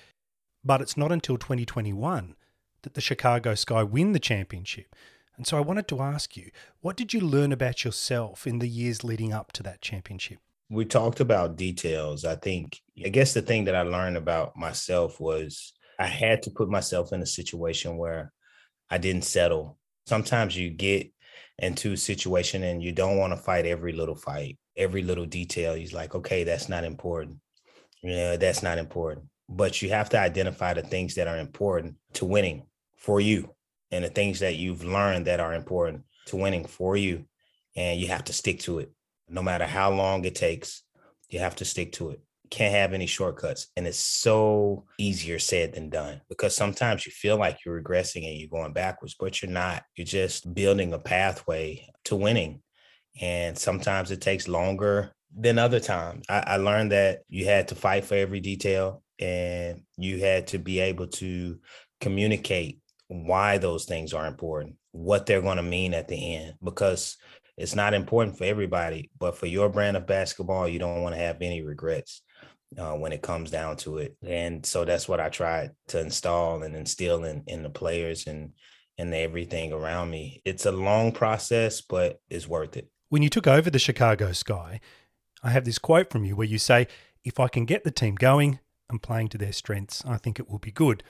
But 0.66 0.82
it's 0.82 0.98
not 0.98 1.12
until 1.12 1.38
2021 1.38 2.36
that 2.82 2.96
the 2.96 3.00
Chicago 3.00 3.54
Sky 3.54 3.84
win 3.84 4.14
the 4.14 4.20
championship. 4.20 4.96
And 5.38 5.46
so 5.46 5.58
I 5.58 5.62
wanted 5.62 5.88
to 5.90 6.02
ask 6.02 6.36
you, 6.36 6.50
what 6.82 6.98
did 6.98 7.14
you 7.14 7.22
learn 7.22 7.52
about 7.52 7.86
yourself 7.86 8.48
in 8.48 8.58
the 8.58 8.68
years 8.68 9.04
leading 9.04 9.32
up 9.32 9.52
to 9.54 9.64
that 9.64 9.80
championship? 9.80 10.40
We 10.70 10.86
talked 10.86 11.20
about 11.20 11.56
details. 11.56 12.26
I 12.26 12.36
think, 12.36 12.80
I 13.04 13.10
guess 13.10 13.34
the 13.34 13.42
thing 13.42 13.66
that 13.66 13.76
I 13.76 13.82
learned 13.82 14.18
about 14.18 14.56
myself 14.56 15.20
was 15.20 15.74
I 15.98 16.06
had 16.06 16.44
to 16.44 16.52
put 16.52 16.70
myself 16.70 17.12
in 17.12 17.22
a 17.22 17.26
situation 17.26 17.98
where 17.98 18.32
I 18.90 19.00
didn't 19.00 19.24
settle. 19.24 19.78
Sometimes 20.06 20.56
you 20.56 20.70
get 20.70 21.12
into 21.58 21.94
a 21.94 21.98
situation 21.98 22.64
and 22.64 22.82
you 22.84 22.92
don't 22.92 23.18
want 23.18 23.34
to 23.34 23.38
fight 23.38 23.66
every 23.66 23.94
little 23.94 24.16
fight 24.16 24.58
every 24.80 25.04
little 25.04 25.26
detail. 25.26 25.76
He's 25.76 25.94
like, 25.94 26.16
okay, 26.16 26.44
that's 26.44 26.70
not 26.70 26.84
important. 26.84 27.38
You 28.02 28.16
know, 28.16 28.38
that's 28.38 28.64
not 28.64 28.78
important. 28.78 29.26
But 29.50 29.82
you 29.82 29.90
have 29.90 30.10
to 30.10 30.20
identify 30.20 30.74
the 30.74 30.82
things 30.82 31.16
that 31.16 31.28
are 31.28 31.38
important 31.38 31.96
to 32.14 32.26
winning 32.26 32.66
for 32.96 33.20
you 33.20 33.54
and 33.92 34.04
the 34.04 34.10
things 34.10 34.40
that 34.40 34.56
you've 34.56 34.84
learned 34.84 35.28
that 35.28 35.40
are 35.40 35.54
important 35.54 36.04
to 36.28 36.38
winning 36.38 36.66
for 36.66 36.96
you. 36.96 37.26
And 37.76 38.00
you 38.00 38.08
have 38.08 38.24
to 38.26 38.34
stick 38.34 38.60
to 38.62 38.80
it. 38.80 38.92
No 39.30 39.42
matter 39.42 39.66
how 39.66 39.92
long 39.92 40.26
it 40.26 40.36
takes, 40.36 40.84
you 41.30 41.40
have 41.40 41.56
to 41.58 41.66
stick 41.66 41.92
to 41.94 42.12
it. 42.12 42.22
Can't 42.50 42.74
have 42.74 42.94
any 42.94 43.06
shortcuts. 43.06 43.68
And 43.76 43.86
it's 43.86 44.00
so 44.00 44.86
easier 44.98 45.38
said 45.38 45.74
than 45.74 45.90
done 45.90 46.22
because 46.30 46.56
sometimes 46.56 47.06
you 47.06 47.12
feel 47.12 47.38
like 47.38 47.60
you're 47.64 47.82
regressing 47.82 48.28
and 48.28 48.40
you're 48.40 48.50
going 48.50 48.74
backwards, 48.74 49.16
but 49.20 49.42
you're 49.42 49.52
not. 49.52 49.84
You're 49.96 50.06
just 50.06 50.52
building 50.54 50.94
a 50.94 51.00
pathway 51.00 51.88
to 52.06 52.16
winning 52.16 52.62
and 53.22 53.58
sometimes 53.58 54.12
it 54.12 54.22
takes 54.22 54.48
longer 54.48 55.14
than 55.36 55.60
other 55.60 55.80
times. 55.80 56.26
I, 56.30 56.40
I, 56.40 56.58
learned 56.58 56.92
that 56.92 57.20
you 57.28 57.46
had 57.46 57.68
to 57.70 57.76
fight 57.76 58.06
for 58.06 58.16
every 58.16 58.40
detail 58.40 59.04
and 59.20 59.84
you 59.98 60.20
had 60.20 60.48
to 60.48 60.58
be 60.58 60.80
able 60.80 61.08
to 61.08 61.60
communicate 62.02 62.80
why 63.08 63.58
those 63.58 63.86
things 63.86 64.14
are 64.14 64.26
important, 64.26 64.76
what 64.92 65.26
they're 65.26 65.42
going 65.42 65.58
to 65.58 65.64
mean 65.64 65.94
at 65.94 66.08
the 66.08 66.36
end, 66.36 66.56
because 66.64 67.18
it's 67.60 67.76
not 67.76 67.94
important 67.94 68.38
for 68.38 68.46
everybody, 68.46 69.12
but 69.20 69.38
for 69.38 69.46
your 69.46 69.70
brand 69.70 69.98
of 69.98 70.08
basketball, 70.08 70.68
you 70.68 70.80
don't 70.80 71.02
want 71.04 71.14
to 71.14 71.22
have 71.22 71.42
any 71.42 71.62
regrets. 71.62 72.22
Uh, 72.78 72.94
when 72.94 73.12
it 73.12 73.24
comes 73.24 73.50
down 73.50 73.76
to 73.76 73.98
it, 73.98 74.16
and 74.22 74.64
so 74.64 74.86
that's 74.86 75.10
what 75.10 75.20
I 75.20 75.30
tried 75.30 75.72
to 75.88 76.00
install 76.00 76.62
and 76.62 76.76
instill 76.76 77.24
in 77.24 77.44
in 77.48 77.64
the 77.64 77.70
players 77.72 78.28
and 78.28 78.52
and 79.00 79.12
everything 79.12 79.74
around 79.74 80.12
me. 80.12 80.42
It's 80.46 80.68
a 80.68 80.72
long 80.72 81.12
process, 81.12 81.82
but 81.82 82.22
it's 82.30 82.48
worth 82.48 82.78
it. 82.78 82.88
When 83.08 83.24
you 83.24 83.30
took 83.30 83.48
over 83.48 83.72
the 83.72 83.80
Chicago 83.80 84.34
Sky, 84.34 84.82
I 85.42 85.50
have 85.50 85.66
this 85.66 85.80
quote 85.80 86.12
from 86.12 86.26
you 86.26 86.36
where 86.36 86.46
you 86.46 86.60
say, 86.60 86.88
If 87.24 87.40
I 87.40 87.48
can 87.48 87.66
get 87.66 87.84
the 87.84 87.92
team 87.92 88.16
going 88.16 88.60
and 88.90 89.02
playing 89.02 89.30
to 89.30 89.38
their 89.38 89.54
strengths, 89.54 90.04
I 90.06 90.18
think 90.18 90.38
it 90.38 90.50
will 90.50 90.60
be 90.60 90.72
good. 90.72 91.02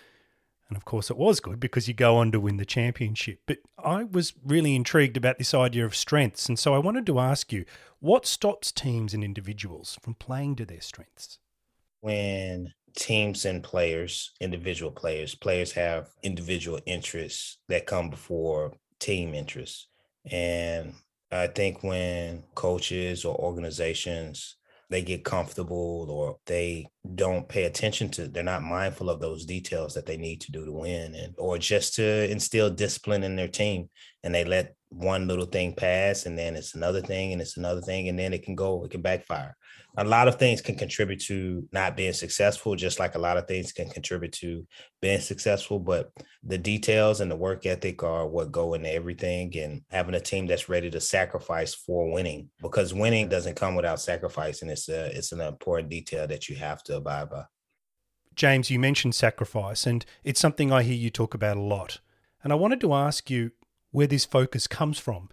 And 0.70 0.78
of 0.78 0.86
course, 0.86 1.10
it 1.10 1.18
was 1.18 1.40
good 1.40 1.60
because 1.60 1.88
you 1.88 1.96
go 1.96 2.18
on 2.18 2.32
to 2.32 2.40
win 2.40 2.58
the 2.58 2.66
championship. 2.66 3.40
But 3.48 3.58
I 3.84 4.04
was 4.04 4.34
really 4.46 4.76
intrigued 4.76 5.18
about 5.18 5.40
this 5.40 5.54
idea 5.54 5.84
of 5.84 5.96
strengths. 5.96 6.48
And 6.48 6.60
so 6.60 6.76
I 6.76 6.78
wanted 6.78 7.08
to 7.08 7.20
ask 7.20 7.52
you 7.52 7.66
what 8.00 8.28
stops 8.28 8.72
teams 8.72 9.14
and 9.14 9.24
individuals 9.24 9.98
from 10.02 10.14
playing 10.14 10.56
to 10.58 10.66
their 10.66 10.82
strengths? 10.82 11.40
When 12.02 12.74
teams 12.96 13.46
and 13.46 13.64
players, 13.64 14.32
individual 14.40 14.92
players, 14.92 15.34
players 15.34 15.72
have 15.72 16.10
individual 16.22 16.80
interests 16.86 17.58
that 17.68 17.88
come 17.88 18.10
before 18.10 18.74
team 19.00 19.34
interests. 19.34 19.88
And 20.32 20.94
I 21.32 21.48
think 21.48 21.84
when 21.84 22.44
coaches 22.56 23.26
or 23.26 23.36
organizations 23.36 24.56
they 24.90 25.02
get 25.02 25.24
comfortable 25.24 26.08
or 26.10 26.38
they 26.46 26.88
don't 27.16 27.48
pay 27.48 27.66
attention 27.66 28.10
to 28.10 28.28
they're 28.28 28.44
not 28.44 28.64
mindful 28.64 29.10
of 29.10 29.20
those 29.20 29.46
details 29.46 29.94
that 29.94 30.06
they 30.06 30.18
need 30.18 30.42
to 30.42 30.52
do 30.52 30.66
to 30.66 30.72
win 30.72 31.14
and 31.16 31.34
or 31.38 31.58
just 31.58 31.96
to 31.96 32.30
instill 32.30 32.70
discipline 32.70 33.24
in 33.24 33.36
their 33.36 33.48
team. 33.48 33.90
And 34.24 34.34
they 34.34 34.44
let 34.44 34.76
one 34.90 35.28
little 35.28 35.46
thing 35.46 35.74
pass 35.74 36.26
and 36.26 36.38
then 36.38 36.56
it's 36.56 36.76
another 36.76 37.02
thing 37.02 37.32
and 37.32 37.42
it's 37.42 37.58
another 37.58 37.82
thing 37.82 38.10
and 38.10 38.18
then 38.18 38.34
it 38.34 38.44
can 38.44 38.56
go 38.56 38.84
it 38.84 38.92
can 38.92 39.02
backfire 39.02 39.56
a 39.98 40.04
lot 40.04 40.28
of 40.28 40.36
things 40.36 40.62
can 40.62 40.76
contribute 40.76 41.20
to 41.22 41.68
not 41.72 41.98
being 41.98 42.14
successful, 42.14 42.76
just 42.76 43.00
like 43.00 43.16
a 43.16 43.20
lot 43.20 43.38
of 43.38 43.48
things 43.48 43.72
can 43.72 43.90
contribute 43.90 44.32
to 44.34 44.66
being 45.02 45.20
successful. 45.20 45.80
But 45.80 46.12
the 46.44 46.58
details 46.58 47.22
and 47.22 47.30
the 47.30 47.36
work 47.36 47.66
ethic 47.66 48.04
are 48.04 48.28
what 48.28 48.52
go 48.52 48.76
into 48.76 48.92
everything 48.92 49.58
and 49.58 49.82
having 49.90 50.16
a 50.16 50.20
team 50.20 50.48
that's 50.48 50.70
ready 50.70 50.90
to 50.92 51.02
sacrifice 51.02 51.74
for 51.74 52.12
winning 52.12 52.50
because 52.62 52.94
winning 52.94 53.30
doesn't 53.30 53.56
come 53.56 53.76
without 53.76 54.00
sacrifice. 54.00 54.62
And 54.62 54.70
it's 54.70 54.90
a, 54.90 55.06
it's 55.18 55.32
an 55.32 55.42
important 55.42 55.90
detail 55.90 56.28
that 56.28 56.48
you 56.48 56.56
have 56.58 56.84
to 56.84 56.98
abide 56.98 57.30
by. 57.30 57.46
James, 58.36 58.70
you 58.70 58.80
mentioned 58.80 59.16
sacrifice, 59.16 59.86
and 59.86 60.06
it's 60.24 60.40
something 60.40 60.72
I 60.72 60.84
hear 60.84 60.96
you 60.96 61.10
talk 61.10 61.34
about 61.34 61.58
a 61.58 61.62
lot. 61.62 62.00
And 62.42 62.54
I 62.54 62.56
wanted 62.56 62.80
to 62.82 62.94
ask 62.94 63.30
you 63.30 63.52
where 63.92 64.08
this 64.08 64.24
focus 64.24 64.68
comes 64.68 64.98
from 64.98 65.30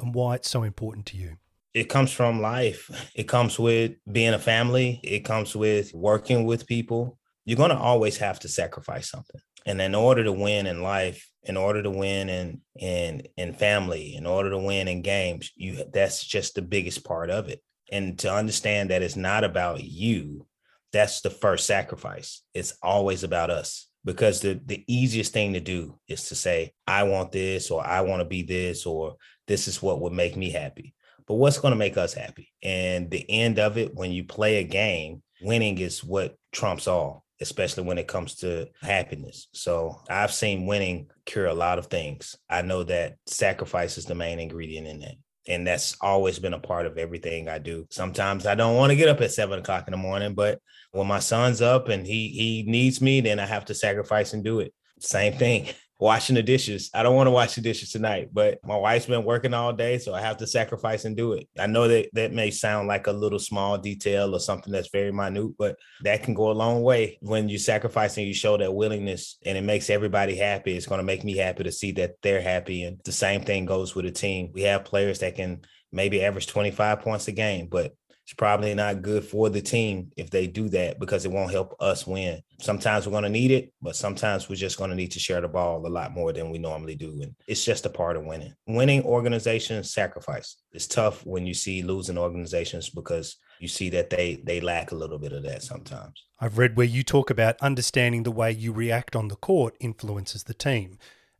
and 0.00 0.14
why 0.14 0.36
it's 0.36 0.50
so 0.50 0.64
important 0.64 1.06
to 1.06 1.16
you 1.16 1.36
it 1.78 1.88
comes 1.88 2.12
from 2.12 2.40
life. 2.40 2.90
It 3.14 3.28
comes 3.28 3.56
with 3.56 3.92
being 4.10 4.34
a 4.34 4.38
family. 4.38 5.00
It 5.04 5.20
comes 5.20 5.54
with 5.54 5.94
working 5.94 6.44
with 6.44 6.66
people. 6.66 7.18
You're 7.44 7.56
going 7.56 7.70
to 7.70 7.78
always 7.78 8.16
have 8.16 8.40
to 8.40 8.48
sacrifice 8.48 9.08
something. 9.08 9.40
And 9.64 9.80
in 9.80 9.94
order 9.94 10.24
to 10.24 10.32
win 10.32 10.66
in 10.66 10.82
life, 10.82 11.30
in 11.44 11.56
order 11.56 11.82
to 11.82 11.90
win 11.90 12.28
in 12.28 12.60
in 12.76 13.22
in 13.36 13.52
family, 13.52 14.16
in 14.16 14.26
order 14.26 14.50
to 14.50 14.58
win 14.58 14.88
in 14.88 15.02
games, 15.02 15.52
you 15.54 15.84
that's 15.92 16.24
just 16.26 16.56
the 16.56 16.62
biggest 16.62 17.04
part 17.04 17.30
of 17.30 17.48
it. 17.48 17.62
And 17.92 18.18
to 18.20 18.32
understand 18.32 18.90
that 18.90 19.02
it's 19.02 19.16
not 19.16 19.44
about 19.44 19.84
you, 19.84 20.46
that's 20.92 21.20
the 21.20 21.30
first 21.30 21.64
sacrifice. 21.66 22.42
It's 22.54 22.76
always 22.82 23.22
about 23.22 23.50
us 23.50 23.88
because 24.04 24.40
the 24.40 24.60
the 24.64 24.84
easiest 24.88 25.32
thing 25.32 25.52
to 25.52 25.60
do 25.60 25.98
is 26.08 26.28
to 26.28 26.34
say 26.34 26.72
I 26.86 27.04
want 27.04 27.30
this 27.30 27.70
or 27.70 27.86
I 27.86 28.00
want 28.00 28.20
to 28.20 28.24
be 28.24 28.42
this 28.42 28.84
or 28.84 29.16
this 29.46 29.68
is 29.68 29.80
what 29.80 30.00
would 30.00 30.12
make 30.12 30.36
me 30.36 30.50
happy 30.50 30.94
but 31.28 31.34
what's 31.34 31.58
going 31.58 31.72
to 31.72 31.78
make 31.78 31.96
us 31.98 32.14
happy? 32.14 32.50
And 32.62 33.10
the 33.10 33.24
end 33.28 33.58
of 33.58 33.76
it, 33.76 33.94
when 33.94 34.10
you 34.10 34.24
play 34.24 34.56
a 34.56 34.64
game, 34.64 35.22
winning 35.42 35.78
is 35.78 36.02
what 36.02 36.36
trumps 36.52 36.88
all, 36.88 37.24
especially 37.40 37.84
when 37.84 37.98
it 37.98 38.08
comes 38.08 38.36
to 38.36 38.68
happiness. 38.80 39.48
So 39.52 40.00
I've 40.08 40.32
seen 40.32 40.66
winning 40.66 41.10
cure 41.26 41.46
a 41.46 41.54
lot 41.54 41.78
of 41.78 41.86
things. 41.86 42.36
I 42.48 42.62
know 42.62 42.82
that 42.84 43.16
sacrifice 43.26 43.98
is 43.98 44.06
the 44.06 44.14
main 44.14 44.40
ingredient 44.40 44.86
in 44.86 45.00
that. 45.00 45.16
And 45.46 45.66
that's 45.66 45.96
always 46.00 46.38
been 46.38 46.54
a 46.54 46.58
part 46.58 46.86
of 46.86 46.98
everything 46.98 47.48
I 47.48 47.58
do. 47.58 47.86
Sometimes 47.90 48.46
I 48.46 48.54
don't 48.54 48.76
want 48.76 48.90
to 48.90 48.96
get 48.96 49.08
up 49.08 49.20
at 49.20 49.32
seven 49.32 49.58
o'clock 49.58 49.86
in 49.86 49.92
the 49.92 49.98
morning, 49.98 50.34
but 50.34 50.60
when 50.92 51.06
my 51.06 51.20
son's 51.20 51.62
up 51.62 51.88
and 51.88 52.06
he 52.06 52.28
he 52.28 52.64
needs 52.66 53.00
me, 53.00 53.20
then 53.20 53.38
I 53.38 53.46
have 53.46 53.66
to 53.66 53.74
sacrifice 53.74 54.34
and 54.34 54.44
do 54.44 54.60
it. 54.60 54.74
Same 55.00 55.34
thing. 55.34 55.68
Washing 55.98 56.36
the 56.36 56.42
dishes. 56.42 56.90
I 56.94 57.02
don't 57.02 57.16
want 57.16 57.26
to 57.26 57.32
wash 57.32 57.54
the 57.54 57.60
dishes 57.60 57.90
tonight, 57.90 58.28
but 58.32 58.58
my 58.64 58.76
wife's 58.76 59.06
been 59.06 59.24
working 59.24 59.52
all 59.52 59.72
day, 59.72 59.98
so 59.98 60.14
I 60.14 60.20
have 60.20 60.36
to 60.38 60.46
sacrifice 60.46 61.04
and 61.04 61.16
do 61.16 61.32
it. 61.32 61.48
I 61.58 61.66
know 61.66 61.88
that 61.88 62.10
that 62.12 62.32
may 62.32 62.50
sound 62.50 62.86
like 62.86 63.06
a 63.06 63.12
little 63.12 63.38
small 63.38 63.78
detail 63.78 64.34
or 64.34 64.40
something 64.40 64.72
that's 64.72 64.90
very 64.90 65.12
minute, 65.12 65.52
but 65.58 65.76
that 66.02 66.22
can 66.22 66.34
go 66.34 66.50
a 66.50 66.52
long 66.52 66.82
way 66.82 67.18
when 67.20 67.48
you 67.48 67.58
sacrifice 67.58 68.16
and 68.16 68.26
you 68.26 68.34
show 68.34 68.56
that 68.56 68.74
willingness 68.74 69.38
and 69.44 69.58
it 69.58 69.62
makes 69.62 69.90
everybody 69.90 70.36
happy. 70.36 70.76
It's 70.76 70.86
going 70.86 71.00
to 71.00 71.04
make 71.04 71.24
me 71.24 71.36
happy 71.36 71.64
to 71.64 71.72
see 71.72 71.92
that 71.92 72.14
they're 72.22 72.40
happy. 72.40 72.84
And 72.84 73.00
the 73.04 73.12
same 73.12 73.42
thing 73.42 73.66
goes 73.66 73.94
with 73.94 74.06
a 74.06 74.12
team. 74.12 74.50
We 74.52 74.62
have 74.62 74.84
players 74.84 75.18
that 75.20 75.34
can 75.34 75.62
maybe 75.90 76.22
average 76.24 76.46
25 76.46 77.00
points 77.00 77.28
a 77.28 77.32
game, 77.32 77.66
but 77.66 77.94
it's 78.28 78.34
probably 78.34 78.74
not 78.74 79.00
good 79.00 79.24
for 79.24 79.48
the 79.48 79.62
team 79.62 80.12
if 80.18 80.28
they 80.28 80.46
do 80.46 80.68
that 80.68 81.00
because 81.00 81.24
it 81.24 81.30
won't 81.30 81.50
help 81.50 81.74
us 81.80 82.06
win. 82.06 82.42
Sometimes 82.60 83.06
we're 83.06 83.12
going 83.12 83.22
to 83.22 83.30
need 83.30 83.50
it, 83.50 83.72
but 83.80 83.96
sometimes 83.96 84.50
we're 84.50 84.56
just 84.56 84.76
going 84.76 84.90
to 84.90 84.96
need 84.96 85.12
to 85.12 85.18
share 85.18 85.40
the 85.40 85.48
ball 85.48 85.86
a 85.86 85.88
lot 85.88 86.12
more 86.12 86.30
than 86.34 86.50
we 86.50 86.58
normally 86.58 86.94
do. 86.94 87.22
And 87.22 87.34
it's 87.46 87.64
just 87.64 87.86
a 87.86 87.88
part 87.88 88.18
of 88.18 88.26
winning. 88.26 88.52
Winning 88.66 89.02
organizations 89.02 89.94
sacrifice. 89.94 90.58
It's 90.72 90.86
tough 90.86 91.24
when 91.24 91.46
you 91.46 91.54
see 91.54 91.82
losing 91.82 92.18
organizations 92.18 92.90
because 92.90 93.38
you 93.60 93.66
see 93.66 93.88
that 93.88 94.10
they 94.10 94.42
they 94.44 94.60
lack 94.60 94.92
a 94.92 94.94
little 94.96 95.18
bit 95.18 95.32
of 95.32 95.42
that 95.44 95.62
sometimes. 95.62 96.22
I've 96.38 96.58
read 96.58 96.76
where 96.76 96.84
you 96.84 97.02
talk 97.02 97.30
about 97.30 97.56
understanding 97.62 98.24
the 98.24 98.30
way 98.30 98.52
you 98.52 98.74
react 98.74 99.16
on 99.16 99.28
the 99.28 99.36
court 99.36 99.74
influences 99.80 100.42
the 100.42 100.52
team, 100.52 100.98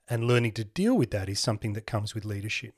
and 0.08 0.24
learning 0.24 0.52
to 0.52 0.64
deal 0.64 0.96
with 0.96 1.10
that 1.10 1.28
is 1.28 1.38
something 1.38 1.74
that 1.74 1.86
comes 1.86 2.14
with 2.14 2.24
leadership. 2.24 2.72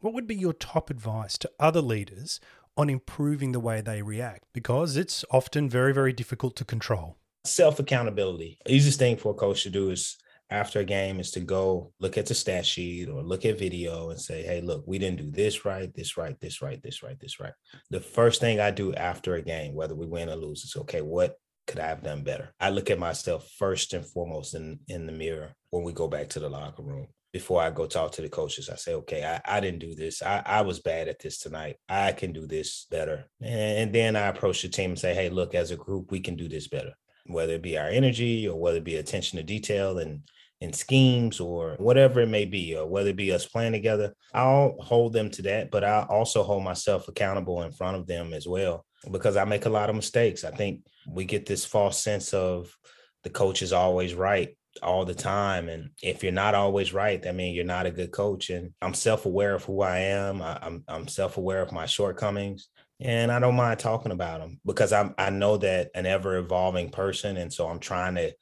What 0.00 0.12
would 0.12 0.26
be 0.26 0.34
your 0.34 0.52
top 0.52 0.90
advice 0.90 1.38
to 1.38 1.50
other 1.60 1.80
leaders 1.80 2.40
on 2.78 2.88
improving 2.88 3.50
the 3.52 3.60
way 3.60 3.80
they 3.80 4.00
react 4.00 4.44
because 4.54 4.96
it's 4.96 5.24
often 5.30 5.68
very, 5.68 5.92
very 5.92 6.12
difficult 6.12 6.54
to 6.56 6.64
control. 6.64 7.16
Self 7.44 7.80
accountability. 7.80 8.58
Easiest 8.66 8.98
thing 8.98 9.16
for 9.16 9.32
a 9.32 9.34
coach 9.34 9.64
to 9.64 9.70
do 9.70 9.90
is 9.90 10.16
after 10.50 10.80
a 10.80 10.84
game 10.84 11.20
is 11.20 11.30
to 11.32 11.40
go 11.40 11.92
look 12.00 12.16
at 12.16 12.26
the 12.26 12.34
stat 12.34 12.64
sheet 12.64 13.08
or 13.08 13.22
look 13.22 13.44
at 13.44 13.58
video 13.58 14.10
and 14.10 14.20
say, 14.20 14.42
hey, 14.42 14.60
look, 14.60 14.84
we 14.86 14.98
didn't 14.98 15.18
do 15.18 15.30
this 15.30 15.64
right, 15.64 15.92
this 15.94 16.16
right, 16.16 16.40
this 16.40 16.62
right, 16.62 16.82
this 16.82 17.02
right, 17.02 17.18
this 17.20 17.40
right. 17.40 17.52
The 17.90 18.00
first 18.00 18.40
thing 18.40 18.60
I 18.60 18.70
do 18.70 18.94
after 18.94 19.34
a 19.34 19.42
game, 19.42 19.74
whether 19.74 19.94
we 19.94 20.06
win 20.06 20.28
or 20.30 20.36
lose, 20.36 20.64
is 20.64 20.76
okay, 20.76 21.02
what 21.02 21.36
could 21.66 21.80
I 21.80 21.88
have 21.88 22.02
done 22.02 22.22
better? 22.22 22.54
I 22.60 22.70
look 22.70 22.90
at 22.90 22.98
myself 22.98 23.50
first 23.58 23.92
and 23.92 24.06
foremost 24.06 24.54
in, 24.54 24.78
in 24.88 25.06
the 25.06 25.12
mirror 25.12 25.52
when 25.70 25.82
we 25.84 25.92
go 25.92 26.08
back 26.08 26.28
to 26.30 26.40
the 26.40 26.48
locker 26.48 26.82
room. 26.82 27.08
Before 27.38 27.62
I 27.62 27.70
go 27.70 27.86
talk 27.86 28.12
to 28.12 28.22
the 28.22 28.28
coaches, 28.28 28.68
I 28.68 28.76
say, 28.76 28.94
okay, 28.94 29.24
I, 29.24 29.56
I 29.56 29.60
didn't 29.60 29.80
do 29.80 29.94
this. 29.94 30.22
I, 30.22 30.42
I 30.44 30.60
was 30.62 30.80
bad 30.80 31.08
at 31.08 31.20
this 31.20 31.38
tonight. 31.38 31.76
I 31.88 32.12
can 32.12 32.32
do 32.32 32.46
this 32.46 32.86
better. 32.90 33.26
And 33.40 33.92
then 33.92 34.16
I 34.16 34.26
approach 34.26 34.62
the 34.62 34.68
team 34.68 34.90
and 34.90 34.98
say, 34.98 35.14
hey, 35.14 35.28
look, 35.28 35.54
as 35.54 35.70
a 35.70 35.76
group, 35.76 36.10
we 36.10 36.20
can 36.20 36.36
do 36.36 36.48
this 36.48 36.68
better 36.68 36.94
whether 37.28 37.54
it 37.54 37.62
be 37.62 37.78
our 37.78 37.88
energy 37.88 38.48
or 38.48 38.58
whether 38.58 38.78
it 38.78 38.84
be 38.84 38.96
attention 38.96 39.36
to 39.36 39.42
detail 39.42 39.98
and 39.98 40.22
and 40.60 40.74
schemes 40.74 41.38
or 41.38 41.76
whatever 41.78 42.20
it 42.20 42.28
may 42.28 42.44
be, 42.44 42.76
or 42.76 42.84
whether 42.84 43.10
it 43.10 43.16
be 43.16 43.32
us 43.32 43.46
playing 43.46 43.70
together, 43.70 44.12
I'll 44.34 44.74
hold 44.80 45.12
them 45.12 45.30
to 45.30 45.42
that, 45.42 45.70
but 45.70 45.84
I 45.84 46.04
also 46.08 46.42
hold 46.42 46.64
myself 46.64 47.06
accountable 47.06 47.62
in 47.62 47.70
front 47.70 47.96
of 47.96 48.08
them 48.08 48.32
as 48.32 48.44
well 48.44 48.84
because 49.12 49.36
I 49.36 49.44
make 49.44 49.66
a 49.66 49.70
lot 49.70 49.88
of 49.88 49.94
mistakes. 49.94 50.42
I 50.42 50.50
think 50.50 50.84
we 51.08 51.24
get 51.26 51.46
this 51.46 51.64
false 51.64 52.02
sense 52.02 52.34
of 52.34 52.76
the 53.22 53.30
coach 53.30 53.62
is 53.62 53.72
always 53.72 54.14
right 54.14 54.56
all 54.82 55.04
the 55.04 55.14
time. 55.14 55.68
And 55.68 55.90
if 56.02 56.22
you're 56.22 56.32
not 56.32 56.54
always 56.54 56.92
right, 56.92 57.20
that 57.22 57.34
means 57.34 57.56
you're 57.56 57.64
not 57.64 57.86
a 57.86 57.90
good 57.90 58.10
coach. 58.10 58.50
And 58.50 58.72
I'm 58.80 58.94
self-aware 58.94 59.54
of 59.54 59.64
who 59.64 59.82
I 59.82 59.98
am. 59.98 60.42
I, 60.42 60.52
am 60.52 60.58
I'm, 60.62 60.84
I'm 60.88 61.08
self-aware 61.08 61.62
of 61.62 61.72
my 61.72 61.86
shortcomings 61.86 62.68
and 63.00 63.30
I 63.30 63.38
don't 63.38 63.54
mind 63.54 63.78
talking 63.78 64.12
about 64.12 64.40
them 64.40 64.60
because 64.66 64.92
I'm 64.92 65.14
I 65.18 65.30
know 65.30 65.56
that 65.58 65.90
an 65.94 66.06
ever 66.06 66.36
evolving 66.36 66.90
person. 66.90 67.36
And 67.36 67.52
so 67.52 67.68
I'm 67.68 67.78
trying 67.78 68.16
to 68.16 68.32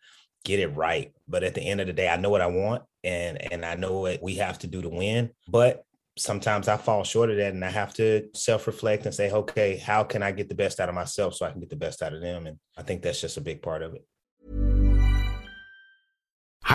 get 0.44 0.60
it 0.60 0.68
right. 0.68 1.12
But 1.28 1.44
at 1.44 1.54
the 1.54 1.62
end 1.62 1.80
of 1.80 1.86
the 1.86 1.92
day, 1.92 2.08
I 2.08 2.16
know 2.16 2.30
what 2.30 2.40
I 2.40 2.46
want 2.46 2.82
and 3.04 3.52
and 3.52 3.64
I 3.64 3.74
know 3.74 4.00
what 4.00 4.22
we 4.22 4.36
have 4.36 4.58
to 4.60 4.66
do 4.66 4.82
to 4.82 4.88
win. 4.88 5.30
But 5.48 5.82
sometimes 6.18 6.68
I 6.68 6.78
fall 6.78 7.04
short 7.04 7.30
of 7.30 7.36
that 7.36 7.52
and 7.52 7.64
I 7.64 7.70
have 7.70 7.92
to 7.94 8.28
self-reflect 8.34 9.04
and 9.04 9.14
say, 9.14 9.30
okay, 9.30 9.76
how 9.76 10.02
can 10.02 10.22
I 10.22 10.32
get 10.32 10.48
the 10.48 10.54
best 10.54 10.80
out 10.80 10.88
of 10.88 10.94
myself 10.94 11.34
so 11.34 11.44
I 11.44 11.50
can 11.50 11.60
get 11.60 11.68
the 11.68 11.76
best 11.76 12.02
out 12.02 12.14
of 12.14 12.22
them? 12.22 12.46
And 12.46 12.58
I 12.76 12.82
think 12.82 13.02
that's 13.02 13.20
just 13.20 13.36
a 13.36 13.42
big 13.42 13.60
part 13.60 13.82
of 13.82 13.94
it. 13.94 14.06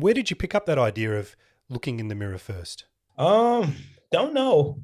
Where 0.00 0.14
did 0.14 0.30
you 0.30 0.36
pick 0.36 0.54
up 0.54 0.66
that 0.66 0.78
idea 0.78 1.18
of 1.18 1.36
looking 1.68 2.00
in 2.00 2.08
the 2.08 2.14
mirror 2.14 2.38
first? 2.38 2.84
Um, 3.18 3.74
don't 4.12 4.34
know. 4.34 4.80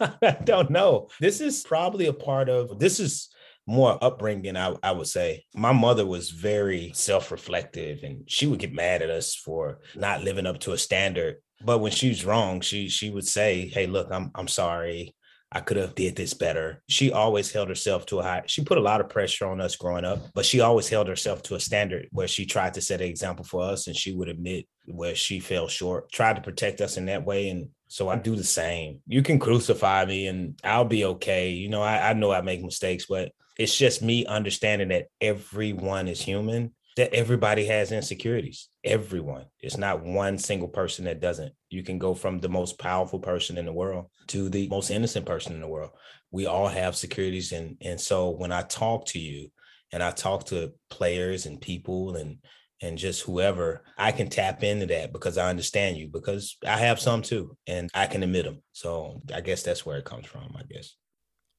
I 0.00 0.36
don't 0.44 0.70
know. 0.70 1.08
This 1.20 1.40
is 1.40 1.62
probably 1.62 2.06
a 2.06 2.12
part 2.12 2.48
of 2.48 2.78
this 2.78 3.00
is 3.00 3.28
more 3.66 3.98
upbringing, 4.02 4.56
I, 4.56 4.74
I 4.82 4.92
would 4.92 5.06
say. 5.06 5.44
My 5.54 5.72
mother 5.72 6.04
was 6.04 6.30
very 6.30 6.90
self 6.94 7.30
reflective 7.30 8.02
and 8.02 8.28
she 8.28 8.46
would 8.46 8.58
get 8.58 8.72
mad 8.72 9.02
at 9.02 9.10
us 9.10 9.34
for 9.34 9.78
not 9.94 10.24
living 10.24 10.46
up 10.46 10.58
to 10.60 10.72
a 10.72 10.78
standard. 10.78 11.36
But 11.62 11.78
when 11.78 11.92
she 11.92 12.08
was 12.08 12.24
wrong, 12.24 12.60
she 12.60 12.88
she 12.88 13.10
would 13.10 13.26
say, 13.26 13.68
Hey, 13.68 13.86
look, 13.86 14.08
I'm 14.10 14.30
I'm 14.34 14.48
sorry. 14.48 15.14
I 15.52 15.60
could 15.60 15.76
have 15.78 15.96
did 15.96 16.14
this 16.14 16.32
better. 16.32 16.82
She 16.88 17.10
always 17.10 17.50
held 17.50 17.68
herself 17.68 18.06
to 18.06 18.20
a 18.20 18.22
high. 18.22 18.42
She 18.46 18.62
put 18.62 18.78
a 18.78 18.82
lot 18.82 19.00
of 19.00 19.08
pressure 19.08 19.46
on 19.46 19.60
us 19.60 19.74
growing 19.74 20.04
up, 20.04 20.20
but 20.32 20.46
she 20.46 20.60
always 20.60 20.88
held 20.88 21.08
herself 21.08 21.42
to 21.44 21.56
a 21.56 21.60
standard 21.60 22.08
where 22.12 22.28
she 22.28 22.46
tried 22.46 22.74
to 22.74 22.80
set 22.80 23.00
an 23.00 23.08
example 23.08 23.44
for 23.44 23.62
us 23.62 23.88
and 23.88 23.96
she 23.96 24.12
would 24.12 24.28
admit 24.28 24.66
where 24.86 25.16
she 25.16 25.40
fell 25.40 25.66
short, 25.66 26.12
tried 26.12 26.36
to 26.36 26.42
protect 26.42 26.80
us 26.80 26.96
in 26.96 27.06
that 27.06 27.24
way. 27.24 27.48
And 27.48 27.68
so 27.88 28.08
I 28.08 28.16
do 28.16 28.36
the 28.36 28.44
same. 28.44 29.00
You 29.06 29.22
can 29.22 29.40
crucify 29.40 30.04
me 30.04 30.28
and 30.28 30.58
I'll 30.62 30.84
be 30.84 31.04
okay. 31.04 31.50
You 31.50 31.68
know, 31.68 31.82
I, 31.82 32.10
I 32.10 32.12
know 32.12 32.30
I 32.30 32.42
make 32.42 32.62
mistakes, 32.62 33.06
but 33.08 33.32
it's 33.58 33.76
just 33.76 34.02
me 34.02 34.26
understanding 34.26 34.88
that 34.88 35.08
everyone 35.20 36.06
is 36.06 36.20
human, 36.20 36.72
that 37.00 37.14
everybody 37.14 37.64
has 37.64 37.92
insecurities. 37.92 38.68
Everyone. 38.84 39.46
It's 39.58 39.78
not 39.78 40.04
one 40.04 40.36
single 40.36 40.68
person 40.68 41.06
that 41.06 41.18
doesn't. 41.18 41.54
You 41.70 41.82
can 41.82 41.98
go 41.98 42.12
from 42.12 42.40
the 42.40 42.50
most 42.50 42.78
powerful 42.78 43.18
person 43.18 43.56
in 43.56 43.64
the 43.64 43.72
world 43.72 44.08
to 44.26 44.50
the 44.50 44.68
most 44.68 44.90
innocent 44.90 45.24
person 45.24 45.54
in 45.54 45.60
the 45.60 45.66
world. 45.66 45.92
We 46.30 46.44
all 46.44 46.68
have 46.68 46.94
securities. 46.94 47.52
And, 47.52 47.78
and 47.80 47.98
so 47.98 48.28
when 48.28 48.52
I 48.52 48.60
talk 48.60 49.06
to 49.06 49.18
you 49.18 49.48
and 49.90 50.02
I 50.02 50.10
talk 50.10 50.44
to 50.48 50.74
players 50.90 51.46
and 51.46 51.58
people 51.58 52.16
and 52.16 52.36
and 52.82 52.98
just 52.98 53.22
whoever, 53.22 53.82
I 53.96 54.12
can 54.12 54.28
tap 54.28 54.62
into 54.62 54.86
that 54.86 55.12
because 55.12 55.38
I 55.38 55.48
understand 55.48 55.96
you 55.96 56.08
because 56.08 56.56
I 56.66 56.78
have 56.78 57.00
some 57.00 57.22
too 57.22 57.56
and 57.66 57.90
I 57.94 58.06
can 58.06 58.22
admit 58.22 58.44
them. 58.44 58.62
So 58.72 59.22
I 59.34 59.40
guess 59.40 59.62
that's 59.62 59.86
where 59.86 59.98
it 59.98 60.06
comes 60.06 60.26
from, 60.26 60.54
I 60.54 60.62
guess. 60.62 60.96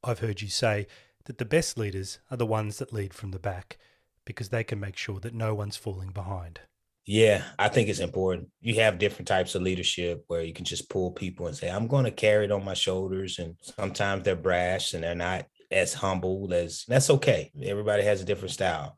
I've 0.04 0.20
heard 0.20 0.42
you 0.42 0.50
say 0.50 0.88
that 1.26 1.40
the 1.40 1.46
best 1.46 1.78
leaders 1.78 2.20
are 2.30 2.38
the 2.38 2.46
ones 2.46 2.78
that 2.78 2.94
lead 2.94 3.14
from 3.14 3.32
the 3.32 3.40
back 3.40 3.78
because 4.26 4.50
they 4.50 4.64
can 4.64 4.80
make 4.80 4.98
sure 4.98 5.20
that 5.20 5.34
no 5.34 5.54
one's 5.54 5.78
falling 5.78 6.12
behind. 6.12 6.60
Yeah, 7.06 7.44
I 7.58 7.68
think 7.68 7.90
it's 7.90 8.00
important. 8.00 8.50
You 8.62 8.76
have 8.76 9.00
different 9.00 9.28
types 9.28 9.56
of 9.56 9.64
leadership 9.64 10.24
where 10.28 10.44
you 10.44 10.54
can 10.54 10.66
just 10.66 10.90
pull 10.90 11.12
people 11.12 11.48
and 11.48 11.56
say, 11.56 11.70
I'm 11.70 11.88
going 11.88 12.06
to 12.06 12.12
carry 12.12 12.46
it 12.46 12.52
on 12.52 12.64
my 12.64 12.76
shoulders. 12.76 13.40
And 13.40 13.56
sometimes 13.62 14.24
they're 14.24 14.36
brash 14.36 14.94
and 14.94 15.04
they're 15.04 15.16
not 15.16 15.46
as 15.72 15.94
humble 15.94 16.54
as 16.54 16.86
that's 16.88 17.10
okay. 17.10 17.52
Everybody 17.64 18.04
has 18.04 18.22
a 18.22 18.26
different 18.26 18.52
style 18.52 18.98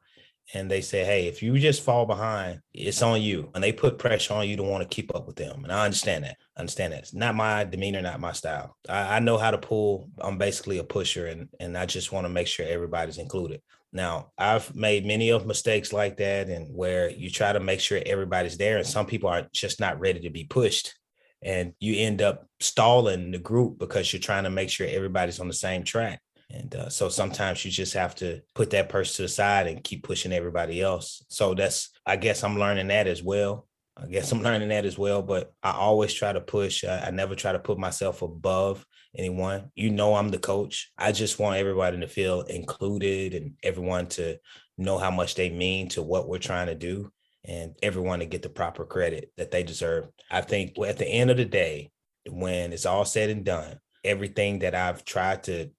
and 0.54 0.70
they 0.70 0.82
say, 0.82 1.06
Hey, 1.06 1.28
if 1.28 1.42
you 1.42 1.58
just 1.60 1.84
fall 1.84 2.06
behind, 2.06 2.60
it's 2.74 3.02
on 3.02 3.22
you. 3.22 3.50
And 3.56 3.64
they 3.64 3.72
put 3.72 4.00
pressure 4.00 4.34
on 4.34 4.48
you 4.48 4.58
to 4.58 4.64
want 4.64 4.84
to 4.84 4.94
keep 4.94 5.16
up 5.16 5.26
with 5.26 5.36
them. 5.36 5.64
And 5.64 5.72
I 5.72 5.86
understand 5.86 6.26
that. 6.26 6.38
I 6.58 6.60
understand 6.60 6.94
that. 6.94 7.00
It's 7.00 7.14
not 7.14 7.36
my 7.36 7.64
demeanor, 7.64 8.02
not 8.02 8.20
my 8.20 8.34
style. 8.34 8.76
I, 8.90 9.16
I 9.16 9.20
know 9.20 9.38
how 9.38 9.52
to 9.52 9.58
pull. 9.58 10.10
I'm 10.20 10.38
basically 10.38 10.80
a 10.80 10.84
pusher 10.84 11.28
and, 11.28 11.48
and 11.60 11.78
I 11.78 11.86
just 11.86 12.12
want 12.12 12.26
to 12.26 12.30
make 12.30 12.48
sure 12.48 12.66
everybody's 12.68 13.18
included. 13.18 13.62
Now, 13.94 14.32
I've 14.38 14.76
made 14.76 15.06
many 15.06 15.30
of 15.30 15.46
mistakes 15.46 15.94
like 15.94 16.18
that 16.18 16.50
and 16.50 16.74
where 16.76 17.10
you 17.10 17.30
try 17.30 17.54
to 17.54 17.60
make 17.60 17.80
sure 17.80 18.02
everybody's 18.06 18.58
there 18.58 18.78
and 18.78 18.88
some 18.88 19.06
people 19.06 19.30
are 19.30 19.48
just 19.54 19.80
not 19.80 20.00
ready 20.00 20.20
to 20.22 20.32
be 20.32 20.46
pushed 20.46 20.96
and 21.44 21.74
you 21.80 21.96
end 21.98 22.22
up 22.22 22.48
stalling 22.60 23.32
the 23.32 23.38
group 23.38 23.78
because 23.78 24.12
you're 24.12 24.20
trying 24.20 24.46
to 24.46 24.50
make 24.50 24.70
sure 24.70 24.88
everybody's 24.88 25.40
on 25.40 25.48
the 25.48 25.54
same 25.54 25.84
track. 25.84 26.20
And 26.50 26.74
uh, 26.76 26.90
so 26.90 27.10
sometimes 27.10 27.64
you 27.66 27.72
just 27.72 27.94
have 27.94 28.16
to 28.16 28.42
put 28.56 28.70
that 28.72 28.90
person 28.90 29.18
to 29.18 29.22
the 29.24 29.28
side 29.28 29.68
and 29.68 29.84
keep 29.84 30.04
pushing 30.04 30.32
everybody 30.32 30.82
else. 30.82 31.24
So 31.30 31.54
that's, 31.54 31.90
I 32.06 32.16
guess 32.16 32.44
I'm 32.44 32.60
learning 32.60 32.88
that 32.88 33.08
as 33.08 33.22
well. 33.22 33.68
I 33.98 34.08
guess 34.08 34.32
I'm 34.32 34.42
learning 34.44 34.70
that 34.70 34.86
as 34.86 34.98
well, 34.98 35.22
but 35.22 35.54
I 35.62 35.72
always 35.72 36.14
try 36.14 36.32
to 36.32 36.42
push. 36.42 36.84
I, 36.84 37.06
I, 37.08 37.12
never 37.12 37.36
try 37.36 37.52
to 37.52 37.60
put 37.60 37.78
myself 37.78 38.22
above 38.22 38.86
anyone. 39.18 39.72
You 39.76 39.90
know, 39.90 40.16
I'm 40.16 40.30
the 40.30 40.40
coach. 40.40 40.92
I 40.98 41.12
just 41.12 41.40
want 41.40 41.58
everybody 41.58 42.00
to 42.00 42.08
feel 42.08 42.42
included 42.42 43.34
and 43.34 43.54
everyone 43.64 44.08
to 44.08 44.38
know 44.78 44.98
how 44.98 45.12
much 45.12 45.36
they 45.36 45.50
mean 45.50 45.90
to 45.90 46.02
what 46.02 46.28
we're 46.28 46.40
trying 46.40 46.68
to 46.68 46.76
do 46.76 47.12
and 47.46 47.76
everyone 47.84 48.20
to 48.20 48.26
get 48.26 48.42
the 48.42 48.50
proper 48.50 48.86
credit 48.86 49.32
that 49.38 49.52
they 49.52 49.64
deserve. 49.64 50.08
I 50.32 50.42
think 50.42 50.78
at 50.80 50.98
the 50.98 51.08
end 51.08 51.30
of 51.30 51.38
the 51.38 51.46
day, 51.46 51.92
when 52.30 52.72
it's 52.72 52.86
all 52.86 53.06
said 53.06 53.30
and 53.30 53.44
done, 53.44 53.80
everything 54.04 54.60
that 54.60 54.76
I've 54.76 55.06
tried 55.06 55.44
to 55.44 55.70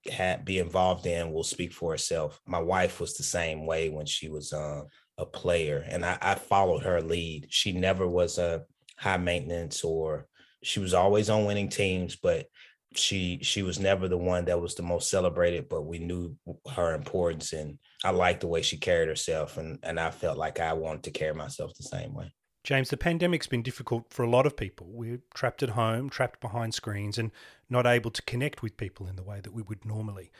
be 0.44 0.58
involved 0.58 1.06
in 1.06 1.32
will 1.32 1.44
speak 1.44 1.72
for 1.72 1.94
itself. 1.94 2.40
My 2.46 2.58
wife 2.58 3.00
was 3.00 3.14
the 3.14 3.22
same 3.22 3.66
way 3.66 3.88
when 3.88 4.06
she 4.06 4.28
was 4.28 4.52
uh, 4.52 4.82
a 5.18 5.26
player, 5.26 5.84
and 5.88 6.04
I, 6.04 6.18
I 6.20 6.34
followed 6.34 6.82
her 6.84 7.00
lead. 7.00 7.46
She 7.50 7.72
never 7.72 8.06
was 8.06 8.38
a 8.38 8.64
high 8.98 9.16
maintenance 9.16 9.84
or 9.84 10.26
she 10.62 10.80
was 10.80 10.94
always 10.94 11.28
on 11.28 11.44
winning 11.44 11.68
teams, 11.68 12.16
but 12.16 12.46
she 12.94 13.40
she 13.42 13.62
was 13.62 13.78
never 13.78 14.08
the 14.08 14.16
one 14.16 14.44
that 14.46 14.60
was 14.60 14.74
the 14.74 14.82
most 14.82 15.10
celebrated, 15.10 15.68
but 15.68 15.82
we 15.82 15.98
knew 15.98 16.36
her 16.74 16.94
importance 16.94 17.52
and 17.52 17.78
I 18.04 18.10
liked 18.10 18.40
the 18.40 18.46
way 18.46 18.62
she 18.62 18.76
carried 18.76 19.08
herself 19.08 19.56
and 19.56 19.78
and 19.82 19.98
I 19.98 20.10
felt 20.10 20.38
like 20.38 20.60
I 20.60 20.72
wanted 20.72 21.04
to 21.04 21.10
carry 21.10 21.34
myself 21.34 21.72
the 21.74 21.84
same 21.84 22.14
way. 22.14 22.32
James, 22.62 22.88
the 22.88 22.96
pandemic's 22.96 23.46
been 23.46 23.62
difficult 23.62 24.06
for 24.10 24.22
a 24.22 24.30
lot 24.30 24.46
of 24.46 24.56
people. 24.56 24.86
We're 24.90 25.20
trapped 25.34 25.62
at 25.62 25.70
home, 25.70 26.08
trapped 26.08 26.40
behind 26.40 26.72
screens, 26.72 27.18
and 27.18 27.30
not 27.68 27.86
able 27.86 28.10
to 28.10 28.22
connect 28.22 28.62
with 28.62 28.78
people 28.78 29.06
in 29.06 29.16
the 29.16 29.22
way 29.22 29.40
that 29.40 29.52
we 29.52 29.60
would 29.60 29.84
normally. 29.84 30.32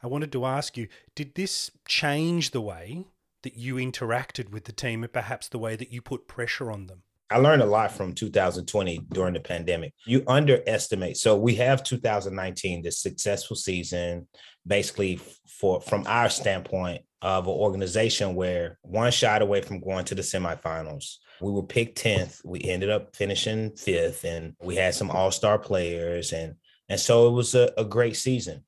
I 0.00 0.06
wanted 0.06 0.30
to 0.32 0.46
ask 0.46 0.76
you 0.76 0.88
did 1.14 1.34
this 1.34 1.70
change 1.86 2.52
the 2.52 2.60
way 2.60 3.06
that 3.42 3.56
you 3.56 3.76
interacted 3.76 4.50
with 4.50 4.64
the 4.64 4.72
team 4.72 5.02
and 5.02 5.12
perhaps 5.12 5.48
the 5.48 5.58
way 5.58 5.76
that 5.76 5.92
you 5.92 6.00
put 6.00 6.28
pressure 6.28 6.70
on 6.70 6.86
them? 6.86 7.02
I 7.32 7.38
learned 7.38 7.62
a 7.62 7.66
lot 7.66 7.92
from 7.92 8.14
2020 8.14 9.06
during 9.12 9.34
the 9.34 9.40
pandemic. 9.40 9.94
You 10.06 10.22
underestimate. 10.26 11.16
So 11.16 11.36
we 11.36 11.54
have 11.56 11.82
2019, 11.82 12.82
this 12.82 13.00
successful 13.00 13.56
season, 13.56 14.28
basically 14.66 15.20
for 15.48 15.80
from 15.80 16.04
our 16.06 16.28
standpoint 16.28 17.02
of 17.22 17.46
an 17.46 17.52
organization 17.52 18.34
where 18.34 18.78
one 18.82 19.12
shot 19.12 19.42
away 19.42 19.62
from 19.62 19.80
going 19.80 20.04
to 20.06 20.14
the 20.14 20.22
semifinals. 20.22 21.16
We 21.40 21.50
were 21.50 21.62
picked 21.62 22.02
10th. 22.02 22.44
We 22.44 22.60
ended 22.62 22.90
up 22.90 23.16
finishing 23.16 23.74
fifth, 23.76 24.24
and 24.24 24.54
we 24.60 24.76
had 24.76 24.94
some 24.94 25.10
all-star 25.10 25.58
players, 25.58 26.32
and 26.32 26.56
and 26.88 27.00
so 27.00 27.28
it 27.28 27.32
was 27.32 27.54
a, 27.54 27.72
a 27.78 27.84
great 27.84 28.16
season. 28.16 28.64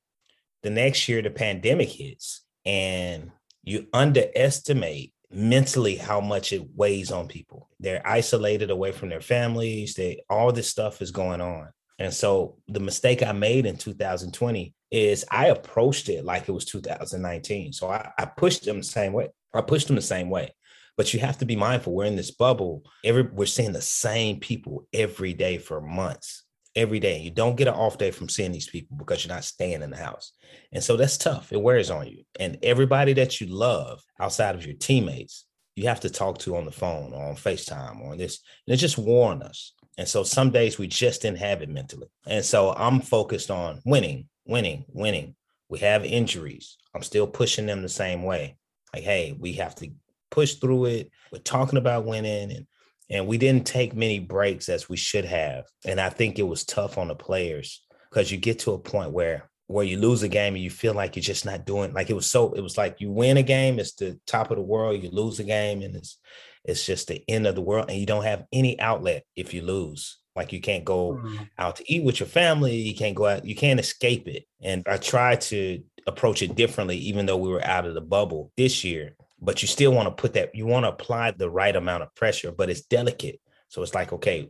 The 0.63 0.69
next 0.71 1.07
year, 1.07 1.21
the 1.21 1.29
pandemic 1.29 1.89
hits, 1.89 2.41
and 2.65 3.31
you 3.63 3.87
underestimate 3.93 5.13
mentally 5.35 5.95
how 5.95 6.21
much 6.21 6.53
it 6.53 6.63
weighs 6.75 7.11
on 7.11 7.27
people. 7.27 7.69
They're 7.79 8.05
isolated 8.05 8.69
away 8.69 8.91
from 8.91 9.09
their 9.09 9.21
families. 9.21 9.93
They 9.93 10.21
all 10.29 10.51
this 10.51 10.69
stuff 10.69 11.01
is 11.01 11.11
going 11.11 11.41
on. 11.41 11.69
And 11.99 12.13
so 12.13 12.57
the 12.67 12.79
mistake 12.79 13.23
I 13.23 13.31
made 13.31 13.65
in 13.65 13.77
2020 13.77 14.73
is 14.91 15.25
I 15.29 15.47
approached 15.47 16.09
it 16.09 16.25
like 16.25 16.47
it 16.47 16.51
was 16.51 16.65
2019. 16.65 17.73
So 17.73 17.89
I, 17.89 18.11
I 18.17 18.25
pushed 18.25 18.65
them 18.65 18.77
the 18.77 18.83
same 18.83 19.13
way. 19.13 19.29
I 19.53 19.61
pushed 19.61 19.87
them 19.87 19.95
the 19.95 20.01
same 20.01 20.29
way. 20.29 20.53
But 20.97 21.13
you 21.13 21.19
have 21.19 21.37
to 21.39 21.45
be 21.45 21.57
mindful. 21.57 21.93
We're 21.93 22.05
in 22.05 22.15
this 22.15 22.31
bubble. 22.31 22.83
Every 23.03 23.23
we're 23.23 23.45
seeing 23.45 23.73
the 23.73 23.81
same 23.81 24.39
people 24.39 24.87
every 24.93 25.33
day 25.33 25.57
for 25.57 25.81
months. 25.81 26.44
Every 26.75 26.99
day. 26.99 27.19
You 27.19 27.31
don't 27.31 27.55
get 27.55 27.69
an 27.69 27.73
off 27.73 27.97
day 27.97 28.11
from 28.11 28.27
seeing 28.27 28.51
these 28.51 28.69
people 28.69 28.97
because 28.97 29.23
you're 29.23 29.33
not 29.33 29.45
staying 29.45 29.81
in 29.81 29.91
the 29.91 29.97
house. 29.97 30.33
And 30.73 30.83
so 30.83 30.97
that's 30.97 31.17
tough. 31.17 31.53
It 31.53 31.61
wears 31.61 31.89
on 31.89 32.07
you. 32.07 32.23
And 32.37 32.57
everybody 32.61 33.13
that 33.13 33.39
you 33.39 33.47
love 33.47 34.03
outside 34.19 34.55
of 34.55 34.65
your 34.65 34.75
teammates, 34.75 35.45
you 35.75 35.87
have 35.87 36.01
to 36.01 36.09
talk 36.09 36.37
to 36.39 36.57
on 36.57 36.65
the 36.65 36.71
phone 36.71 37.13
or 37.13 37.29
on 37.29 37.35
FaceTime 37.35 38.01
or 38.01 38.11
on 38.11 38.17
this. 38.17 38.41
And 38.67 38.73
it 38.73 38.77
just 38.77 38.97
wore 38.97 39.31
on 39.31 39.41
us. 39.41 39.73
And 39.97 40.07
so 40.07 40.23
some 40.23 40.51
days 40.51 40.77
we 40.77 40.87
just 40.87 41.21
didn't 41.21 41.37
have 41.37 41.61
it 41.61 41.69
mentally. 41.69 42.07
And 42.27 42.43
so 42.43 42.73
I'm 42.73 42.99
focused 42.99 43.49
on 43.49 43.81
winning, 43.85 44.27
winning, 44.45 44.83
winning. 44.89 45.35
We 45.69 45.79
have 45.79 46.03
injuries. 46.03 46.77
I'm 46.93 47.03
still 47.03 47.27
pushing 47.27 47.65
them 47.65 47.81
the 47.81 47.89
same 47.89 48.23
way. 48.23 48.57
Like, 48.93 49.03
hey, 49.03 49.35
we 49.39 49.53
have 49.53 49.75
to 49.75 49.89
push 50.29 50.55
through 50.55 50.85
it. 50.85 51.11
We're 51.31 51.39
talking 51.39 51.77
about 51.77 52.05
winning 52.05 52.51
and 52.51 52.67
and 53.09 53.27
we 53.27 53.37
didn't 53.37 53.67
take 53.67 53.95
many 53.95 54.19
breaks 54.19 54.69
as 54.69 54.89
we 54.89 54.97
should 54.97 55.25
have. 55.25 55.65
And 55.85 55.99
I 55.99 56.09
think 56.09 56.39
it 56.39 56.43
was 56.43 56.65
tough 56.65 56.97
on 56.97 57.07
the 57.07 57.15
players 57.15 57.83
because 58.09 58.31
you 58.31 58.37
get 58.37 58.59
to 58.59 58.73
a 58.73 58.79
point 58.79 59.11
where 59.11 59.49
where 59.67 59.85
you 59.85 59.97
lose 59.97 60.21
a 60.21 60.27
game 60.27 60.53
and 60.53 60.63
you 60.63 60.69
feel 60.69 60.93
like 60.93 61.15
you're 61.15 61.23
just 61.23 61.43
not 61.43 61.65
doing 61.65 61.91
like 61.91 62.11
it 62.11 62.15
was 62.15 62.27
so 62.27 62.53
it 62.53 62.61
was 62.61 62.77
like 62.77 63.01
you 63.01 63.11
win 63.11 63.37
a 63.37 63.43
game, 63.43 63.79
it's 63.79 63.93
the 63.93 64.19
top 64.27 64.51
of 64.51 64.57
the 64.57 64.63
world, 64.63 65.01
you 65.01 65.09
lose 65.09 65.39
a 65.39 65.43
game 65.43 65.81
and 65.81 65.95
it's 65.95 66.19
it's 66.63 66.85
just 66.85 67.07
the 67.07 67.23
end 67.27 67.45
of 67.45 67.55
the 67.55 67.61
world 67.61 67.89
and 67.89 67.99
you 67.99 68.05
don't 68.05 68.23
have 68.23 68.45
any 68.51 68.79
outlet 68.79 69.23
if 69.35 69.53
you 69.53 69.61
lose. 69.61 70.19
Like 70.35 70.51
you 70.51 70.59
can't 70.59 70.83
go 70.83 71.13
mm-hmm. 71.13 71.43
out 71.57 71.77
to 71.77 71.91
eat 71.91 72.03
with 72.03 72.19
your 72.19 72.27
family, 72.27 72.75
you 72.75 72.95
can't 72.95 73.15
go 73.15 73.25
out, 73.25 73.45
you 73.45 73.55
can't 73.55 73.79
escape 73.79 74.27
it. 74.27 74.45
And 74.61 74.83
I 74.87 74.97
tried 74.97 75.41
to 75.41 75.81
approach 76.07 76.41
it 76.41 76.55
differently 76.55 76.97
even 76.97 77.25
though 77.25 77.37
we 77.37 77.49
were 77.49 77.65
out 77.65 77.85
of 77.85 77.93
the 77.93 78.01
bubble 78.01 78.51
this 78.57 78.83
year, 78.83 79.15
but 79.45 79.61
you 79.61 79.67
still 79.67 79.93
want 79.93 80.07
to 80.07 80.21
put 80.21 80.33
that 80.33 80.55
you 80.55 80.65
want 80.65 80.85
to 80.85 80.89
apply 80.89 81.31
the 81.31 81.49
right 81.49 81.75
amount 81.75 82.03
of 82.03 82.13
pressure, 82.15 82.51
but 82.51 82.69
it's 82.69 82.81
delicate. 82.81 83.39
So 83.69 83.83
it's 83.83 83.95
like 83.95 84.11
okay, 84.11 84.49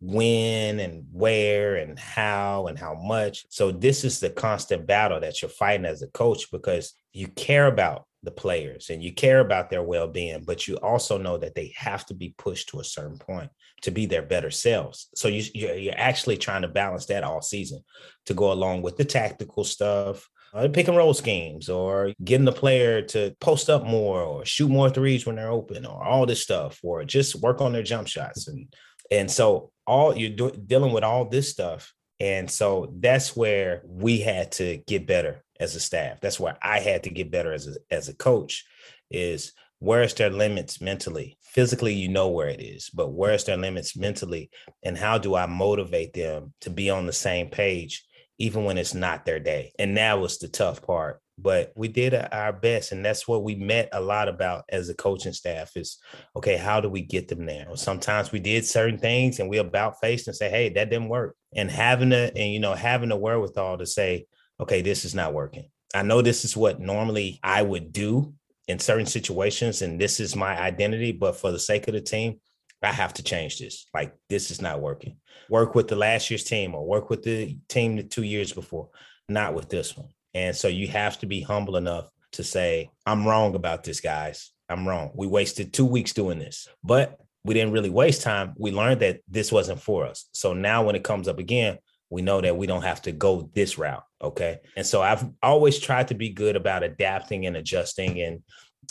when 0.00 0.80
and 0.80 1.04
where 1.12 1.76
and 1.76 1.98
how 1.98 2.66
and 2.66 2.78
how 2.78 2.94
much. 2.94 3.46
So 3.50 3.70
this 3.70 4.04
is 4.04 4.20
the 4.20 4.30
constant 4.30 4.86
battle 4.86 5.20
that 5.20 5.42
you're 5.42 5.48
fighting 5.48 5.86
as 5.86 6.02
a 6.02 6.08
coach 6.08 6.50
because 6.50 6.94
you 7.12 7.28
care 7.28 7.66
about 7.66 8.06
the 8.22 8.30
players 8.30 8.90
and 8.90 9.02
you 9.02 9.12
care 9.12 9.40
about 9.40 9.70
their 9.70 9.82
well-being, 9.82 10.42
but 10.44 10.66
you 10.66 10.76
also 10.76 11.16
know 11.16 11.38
that 11.38 11.54
they 11.54 11.72
have 11.76 12.04
to 12.06 12.14
be 12.14 12.34
pushed 12.36 12.68
to 12.70 12.80
a 12.80 12.84
certain 12.84 13.18
point 13.18 13.50
to 13.82 13.90
be 13.90 14.04
their 14.04 14.22
better 14.22 14.50
selves. 14.50 15.08
So 15.14 15.28
you, 15.28 15.44
you're 15.54 15.94
actually 15.96 16.36
trying 16.36 16.62
to 16.62 16.68
balance 16.68 17.06
that 17.06 17.24
all 17.24 17.40
season 17.40 17.84
to 18.26 18.34
go 18.34 18.52
along 18.52 18.82
with 18.82 18.96
the 18.96 19.04
tactical 19.04 19.64
stuff, 19.64 20.28
Uh, 20.54 20.68
pick 20.68 20.88
and 20.88 20.96
roll 20.96 21.12
schemes, 21.12 21.68
or 21.68 22.12
getting 22.24 22.46
the 22.46 22.52
player 22.52 23.02
to 23.02 23.34
post 23.40 23.68
up 23.68 23.84
more, 23.84 24.22
or 24.22 24.44
shoot 24.44 24.70
more 24.70 24.88
threes 24.88 25.26
when 25.26 25.36
they're 25.36 25.50
open, 25.50 25.84
or 25.84 26.02
all 26.02 26.26
this 26.26 26.42
stuff, 26.42 26.80
or 26.82 27.04
just 27.04 27.36
work 27.36 27.60
on 27.60 27.72
their 27.72 27.82
jump 27.82 28.08
shots 28.08 28.48
and 28.48 28.68
and 29.10 29.30
so 29.30 29.70
all 29.86 30.16
you're 30.16 30.30
do, 30.30 30.50
dealing 30.50 30.92
with 30.92 31.04
all 31.04 31.24
this 31.24 31.50
stuff. 31.50 31.92
And 32.18 32.50
so 32.50 32.92
that's 32.98 33.36
where 33.36 33.82
we 33.84 34.18
had 34.20 34.52
to 34.52 34.78
get 34.86 35.06
better 35.06 35.44
as 35.60 35.74
a 35.74 35.80
staff. 35.80 36.20
That's 36.20 36.40
where 36.40 36.56
I 36.62 36.80
had 36.80 37.04
to 37.04 37.10
get 37.10 37.30
better 37.30 37.52
as 37.52 37.66
a, 37.66 37.74
as 37.90 38.08
a 38.08 38.14
coach 38.14 38.64
is 39.10 39.52
where's 39.78 40.14
their 40.14 40.30
limits 40.30 40.80
mentally? 40.80 41.36
Physically, 41.42 41.94
you 41.94 42.08
know 42.08 42.28
where 42.28 42.48
it 42.48 42.60
is, 42.60 42.90
but 42.90 43.12
where's 43.12 43.44
their 43.44 43.56
limits 43.56 43.96
mentally? 43.96 44.50
And 44.82 44.96
how 44.96 45.18
do 45.18 45.34
I 45.34 45.46
motivate 45.46 46.14
them 46.14 46.54
to 46.62 46.70
be 46.70 46.90
on 46.90 47.06
the 47.06 47.12
same 47.12 47.48
page, 47.48 48.04
even 48.38 48.64
when 48.64 48.78
it's 48.78 48.94
not 48.94 49.24
their 49.24 49.40
day? 49.40 49.72
And 49.78 49.96
that 49.96 50.20
was 50.20 50.38
the 50.38 50.48
tough 50.48 50.82
part. 50.82 51.20
But 51.38 51.72
we 51.76 51.88
did 51.88 52.14
our 52.14 52.52
best 52.52 52.92
and 52.92 53.04
that's 53.04 53.28
what 53.28 53.44
we 53.44 53.56
met 53.56 53.90
a 53.92 54.00
lot 54.00 54.28
about 54.28 54.64
as 54.70 54.88
a 54.88 54.94
coaching 54.94 55.34
staff 55.34 55.76
is 55.76 55.98
okay 56.34 56.56
how 56.56 56.80
do 56.80 56.88
we 56.88 57.02
get 57.02 57.28
them 57.28 57.44
there? 57.44 57.66
Sometimes 57.74 58.32
we 58.32 58.40
did 58.40 58.64
certain 58.64 58.98
things 58.98 59.38
and 59.38 59.50
we 59.50 59.58
about 59.58 60.00
faced 60.00 60.28
and 60.28 60.36
say 60.36 60.48
hey 60.48 60.70
that 60.70 60.88
didn't 60.88 61.10
work. 61.10 61.36
And 61.54 61.70
having 61.70 62.12
a 62.12 62.32
and 62.34 62.52
you 62.52 62.58
know 62.58 62.72
having 62.72 63.10
the 63.10 63.16
wherewithal 63.16 63.76
to 63.78 63.86
say 63.86 64.26
okay 64.60 64.80
this 64.80 65.04
is 65.04 65.14
not 65.14 65.34
working. 65.34 65.68
I 65.94 66.02
know 66.02 66.22
this 66.22 66.46
is 66.46 66.56
what 66.56 66.80
normally 66.80 67.38
i 67.42 67.60
would 67.60 67.92
do 67.92 68.32
in 68.66 68.78
certain 68.78 69.06
situations 69.06 69.82
and 69.82 70.00
this 70.00 70.20
is 70.20 70.34
my 70.34 70.58
identity 70.58 71.12
but 71.12 71.36
for 71.36 71.52
the 71.52 71.58
sake 71.58 71.86
of 71.86 71.94
the 71.94 72.00
team 72.00 72.40
I 72.82 72.92
have 72.92 73.14
to 73.14 73.22
change 73.22 73.58
this. 73.58 73.86
Like 73.94 74.14
this 74.28 74.50
is 74.50 74.60
not 74.60 74.80
working. 74.80 75.16
Work 75.48 75.74
with 75.74 75.88
the 75.88 75.96
last 75.96 76.30
year's 76.30 76.44
team 76.44 76.74
or 76.74 76.86
work 76.86 77.10
with 77.10 77.22
the 77.22 77.58
team 77.68 77.96
the 77.96 78.02
two 78.02 78.22
years 78.22 78.52
before, 78.52 78.90
not 79.28 79.54
with 79.54 79.68
this 79.68 79.96
one. 79.96 80.08
And 80.34 80.54
so 80.54 80.68
you 80.68 80.88
have 80.88 81.18
to 81.20 81.26
be 81.26 81.40
humble 81.40 81.76
enough 81.76 82.10
to 82.32 82.44
say, 82.44 82.90
I'm 83.06 83.26
wrong 83.26 83.54
about 83.54 83.84
this, 83.84 84.00
guys. 84.00 84.52
I'm 84.68 84.86
wrong. 84.86 85.10
We 85.14 85.26
wasted 85.26 85.72
two 85.72 85.86
weeks 85.86 86.12
doing 86.12 86.38
this, 86.38 86.68
but 86.84 87.18
we 87.44 87.54
didn't 87.54 87.72
really 87.72 87.90
waste 87.90 88.22
time. 88.22 88.54
We 88.58 88.72
learned 88.72 89.00
that 89.00 89.20
this 89.28 89.52
wasn't 89.52 89.80
for 89.80 90.04
us. 90.06 90.28
So 90.32 90.52
now 90.52 90.84
when 90.84 90.96
it 90.96 91.04
comes 91.04 91.28
up 91.28 91.38
again, 91.38 91.78
we 92.10 92.22
know 92.22 92.40
that 92.40 92.56
we 92.56 92.66
don't 92.66 92.82
have 92.82 93.02
to 93.02 93.12
go 93.12 93.50
this 93.54 93.78
route. 93.78 94.04
Okay. 94.20 94.58
And 94.76 94.86
so 94.86 95.02
I've 95.02 95.24
always 95.42 95.78
tried 95.78 96.08
to 96.08 96.14
be 96.14 96.30
good 96.30 96.56
about 96.56 96.82
adapting 96.82 97.46
and 97.46 97.56
adjusting. 97.56 98.20
And 98.20 98.42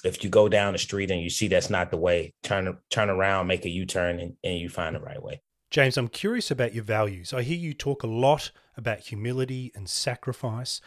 if 0.03 0.23
you 0.23 0.29
go 0.29 0.49
down 0.49 0.73
the 0.73 0.79
street 0.79 1.11
and 1.11 1.21
you 1.21 1.29
see 1.29 1.47
that's 1.47 1.69
not 1.69 1.91
the 1.91 1.97
way, 1.97 2.33
turn 2.43 2.77
turn 2.89 3.09
around, 3.09 3.47
make 3.47 3.65
a 3.65 3.69
U-turn 3.69 4.19
and, 4.19 4.35
and 4.43 4.59
you 4.59 4.69
find 4.69 4.95
the 4.95 4.99
right 4.99 5.21
way. 5.21 5.41
James, 5.71 5.97
I'm 5.97 6.07
curious 6.07 6.51
about 6.51 6.73
your 6.73 6.83
values. 6.83 7.33
I 7.33 7.41
hear 7.41 7.57
you 7.57 7.73
talk 7.73 8.03
a 8.03 8.07
lot 8.07 8.51
about 8.77 8.99
humility 8.99 9.71
and 9.75 9.89
sacrifice. 9.89 10.79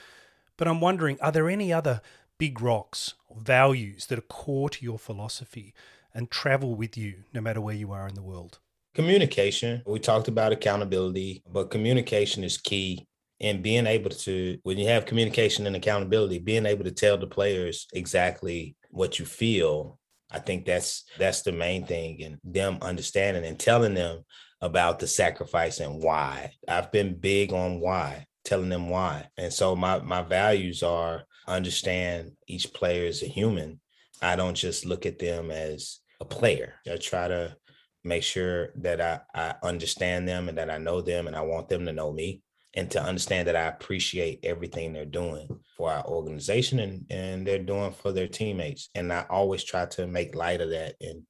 But 0.57 0.69
I'm 0.69 0.81
wondering, 0.81 1.19
are 1.21 1.33
there 1.33 1.49
any 1.49 1.73
other 1.73 2.01
big 2.39 2.61
rocks 2.61 3.15
or 3.29 3.41
values 3.41 4.07
that 4.07 4.19
are 4.19 4.23
core 4.23 4.71
to 4.71 4.85
your 4.85 4.99
philosophy 4.99 5.75
and 6.15 6.31
travel 6.31 6.75
with 6.75 6.97
you 6.97 7.25
no 7.33 7.41
matter 7.41 7.61
where 7.61 7.75
you 7.75 7.93
are 7.93 8.09
in 8.09 8.15
the 8.15 8.23
world? 8.23 8.59
Communication. 8.95 9.83
We 9.87 10.01
talked 10.01 10.29
about 10.29 10.53
accountability, 10.53 11.43
but 11.51 11.71
communication 11.71 12.43
is 12.43 12.59
key. 12.59 13.07
And 13.41 13.63
being 13.63 13.87
able 13.87 14.11
to, 14.11 14.59
when 14.65 14.79
you 14.79 14.89
have 14.89 15.07
communication 15.07 15.67
and 15.69 15.77
accountability, 15.77 16.41
being 16.41 16.67
able 16.67 16.83
to 16.83 16.91
tell 16.91 17.17
the 17.17 17.29
players 17.29 17.87
exactly 17.93 18.75
what 18.89 19.19
you 19.19 19.25
feel, 19.25 19.99
I 20.31 20.39
think 20.39 20.65
that's 20.67 21.05
that's 21.19 21.43
the 21.43 21.53
main 21.53 21.87
thing, 21.87 22.23
and 22.23 22.39
them 22.45 22.79
understanding 22.83 23.45
and 23.45 23.59
telling 23.59 23.95
them 23.95 24.25
about 24.61 24.99
the 24.99 25.07
sacrifice 25.07 25.81
and 25.81 26.03
why. 26.03 26.53
I've 26.67 26.91
been 26.93 27.19
big 27.19 27.53
on 27.53 27.81
why 27.81 28.27
telling 28.49 28.71
them 28.71 28.89
why. 28.89 29.29
And 29.37 29.53
so 29.53 29.77
my 29.77 29.99
my 30.01 30.23
values 30.23 30.83
are 30.83 31.25
understand 31.47 32.33
each 32.47 32.73
player 32.73 33.05
is 33.05 33.23
a 33.23 33.27
human. 33.27 33.81
I 34.23 34.37
don't 34.37 34.55
just 34.55 34.87
look 34.87 35.05
at 35.05 35.19
them 35.19 35.51
as 35.51 36.01
a 36.21 36.25
player. 36.25 36.75
I 36.91 36.97
try 36.97 37.29
to 37.29 37.57
make 38.05 38.23
sure 38.23 38.71
that 38.77 39.01
I, 39.01 39.21
I 39.35 39.55
understand 39.63 40.27
them 40.27 40.49
and 40.49 40.57
that 40.57 40.71
I 40.71 40.79
know 40.79 41.03
them 41.03 41.27
and 41.27 41.37
I 41.37 41.43
want 41.43 41.69
them 41.69 41.85
to 41.85 41.93
know 41.93 42.13
me 42.13 42.41
and 42.75 42.91
to 42.91 43.03
understand 43.03 43.49
that 43.49 43.57
I 43.57 43.67
appreciate 43.67 44.41
everything 44.45 44.93
they're 44.93 45.05
doing 45.05 45.49
for 45.77 45.91
our 45.91 46.05
organization 46.07 46.79
and, 46.81 47.07
and 47.11 47.47
they're 47.47 47.59
doing 47.59 47.93
for 47.93 48.13
their 48.13 48.29
teammates. 48.29 48.91
And 48.95 49.13
I 49.13 49.25
always 49.31 49.65
try 49.65 49.87
to 49.87 50.07
make 50.07 50.35
light 50.35 50.61
of 50.61 50.71
that 50.71 50.95
and 51.01 51.23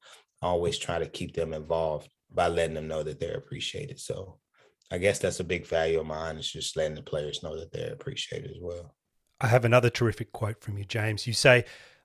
always 0.42 0.79
try 0.79 0.98
to 0.98 1.07
keep 1.07 1.35
them 1.35 1.53
involved 1.53 2.11
by 2.33 2.48
letting 2.48 2.74
them 2.74 2.88
know 2.88 3.03
that 3.03 3.20
they're 3.20 3.37
appreciated. 3.37 4.01
So 4.01 4.38
I 4.90 4.98
guess 4.98 5.18
that's 5.18 5.40
a 5.40 5.44
big 5.44 5.66
value 5.66 6.01
of 6.01 6.07
mine 6.07 6.37
is 6.37 6.51
just 6.51 6.77
letting 6.77 6.96
the 6.96 7.03
players 7.03 7.42
know 7.42 7.59
that 7.59 7.72
they're 7.72 7.92
appreciated 7.92 8.51
as 8.51 8.59
well. 8.61 8.94
I 9.40 9.46
have 9.46 9.64
another 9.64 9.90
terrific 9.90 10.33
quote 10.33 10.61
from 10.62 10.79
you, 10.79 10.85
James. 10.85 11.27
You 11.27 11.33
say, 11.33 11.64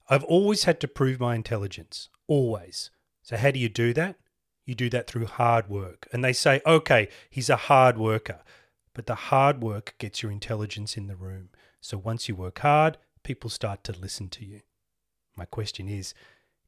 I've 0.09 0.23
always 0.25 0.65
had 0.65 0.79
to 0.81 0.87
prove 0.87 1.19
my 1.19 1.35
intelligence, 1.35 2.09
always. 2.27 2.91
So, 3.23 3.37
how 3.37 3.51
do 3.51 3.59
you 3.59 3.69
do 3.69 3.93
that? 3.93 4.17
You 4.65 4.75
do 4.75 4.89
that 4.91 5.07
through 5.07 5.25
hard 5.25 5.67
work. 5.67 6.07
And 6.11 6.23
they 6.23 6.33
say, 6.33 6.61
okay, 6.65 7.07
he's 7.29 7.49
a 7.49 7.55
hard 7.55 7.97
worker, 7.97 8.41
but 8.93 9.07
the 9.07 9.15
hard 9.15 9.61
work 9.61 9.95
gets 9.97 10.21
your 10.21 10.31
intelligence 10.31 10.97
in 10.97 11.07
the 11.07 11.15
room. 11.15 11.49
So, 11.81 11.97
once 11.97 12.29
you 12.29 12.35
work 12.35 12.59
hard, 12.59 12.97
people 13.23 13.49
start 13.49 13.83
to 13.85 13.93
listen 13.93 14.29
to 14.29 14.45
you. 14.45 14.61
My 15.35 15.45
question 15.45 15.87
is 15.89 16.13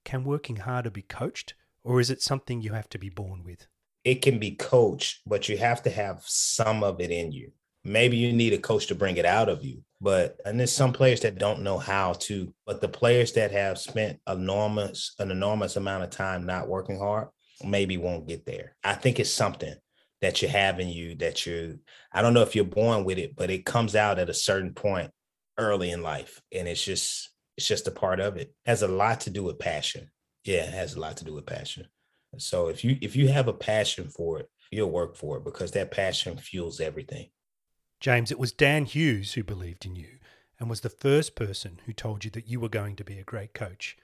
can 0.04 0.24
working 0.24 0.58
harder 0.58 0.90
be 0.90 1.02
coached, 1.02 1.56
or 1.84 2.00
is 2.00 2.10
it 2.10 2.22
something 2.22 2.62
you 2.62 2.74
have 2.74 2.90
to 2.90 3.00
be 3.00 3.10
born 3.10 3.44
with? 3.44 3.68
It 4.04 4.22
can 4.22 4.40
be 4.40 4.52
coached, 4.52 5.22
but 5.26 5.50
you 5.50 5.58
have 5.58 5.82
to 5.84 5.90
have 5.90 6.22
some 6.26 6.84
of 6.84 7.02
it 7.02 7.12
in 7.12 7.32
you. 7.32 7.52
Maybe 7.84 8.18
you 8.18 8.34
need 8.34 8.54
a 8.54 8.58
coach 8.58 8.88
to 8.88 8.96
bring 8.96 9.18
it 9.18 9.26
out 9.26 9.50
of 9.50 9.64
you, 9.64 9.84
but 10.02 10.40
and 10.46 10.60
there's 10.60 10.72
some 10.72 10.94
players 10.94 11.22
that 11.22 11.38
don't 11.38 11.62
know 11.62 11.78
how 11.78 12.14
to. 12.14 12.54
But 12.66 12.82
the 12.82 12.88
players 12.88 13.34
that 13.34 13.52
have 13.52 13.78
spent 13.78 14.20
enormous 14.28 15.14
an 15.20 15.32
enormous 15.32 15.76
amount 15.76 16.04
of 16.04 16.10
time 16.10 16.46
not 16.46 16.68
working 16.68 16.98
hard 16.98 17.28
maybe 17.64 17.98
won't 17.98 18.28
get 18.28 18.46
there. 18.46 18.76
I 18.84 18.94
think 18.94 19.20
it's 19.20 19.32
something 19.32 19.76
that 20.26 20.42
you 20.42 20.48
have 20.48 20.80
in 20.80 20.90
you 20.90 21.16
that 21.16 21.46
you 21.46 21.80
I 22.12 22.22
don't 22.22 22.34
know 22.34 22.42
if 22.42 22.56
you're 22.56 22.66
born 22.66 23.06
with 23.06 23.20
it, 23.20 23.36
but 23.36 23.52
it 23.52 23.66
comes 23.66 23.96
out 23.96 24.18
at 24.18 24.30
a 24.30 24.34
certain 24.34 24.74
point 24.74 25.12
early 25.58 25.92
in 25.92 26.02
life, 26.02 26.42
and 26.52 26.68
it's 26.68 26.84
just 26.84 27.30
it's 27.58 27.68
just 27.68 27.88
a 27.88 27.92
part 27.92 28.20
of 28.20 28.36
it. 28.36 28.54
has 28.66 28.82
a 28.82 28.88
lot 28.88 29.22
to 29.22 29.30
do 29.30 29.44
with 29.44 29.60
passion. 29.60 30.10
Yeah, 30.44 30.64
it 30.64 30.74
has 30.74 30.96
a 30.96 31.00
lot 31.00 31.18
to 31.18 31.26
do 31.26 31.34
with 31.34 31.46
passion. 31.46 31.88
So 32.38 32.68
if 32.68 32.84
you 32.84 32.98
if 33.02 33.16
you 33.16 33.28
have 33.28 33.48
a 33.48 33.54
passion 33.54 34.10
for 34.10 34.40
it, 34.40 34.50
you'll 34.72 34.90
work 34.90 35.16
for 35.16 35.38
it 35.38 35.44
because 35.44 35.72
that 35.72 35.92
passion 35.92 36.38
fuels 36.38 36.80
everything. 36.80 37.30
James, 38.00 38.32
it 38.32 38.40
was 38.40 38.52
Dan 38.52 38.86
Hughes 38.86 39.34
who 39.34 39.44
believed 39.44 39.86
in 39.86 39.96
you 39.96 40.18
and 40.60 40.70
was 40.70 40.82
the 40.82 40.90
first 40.90 41.36
person 41.36 41.82
who 41.86 41.94
told 41.94 42.26
you 42.26 42.32
that 42.32 42.48
you 42.48 42.60
were 42.60 42.70
going 42.70 42.96
to 42.96 43.04
be 43.04 43.20
a 43.20 43.24
great 43.24 43.54
coach. 43.54 43.96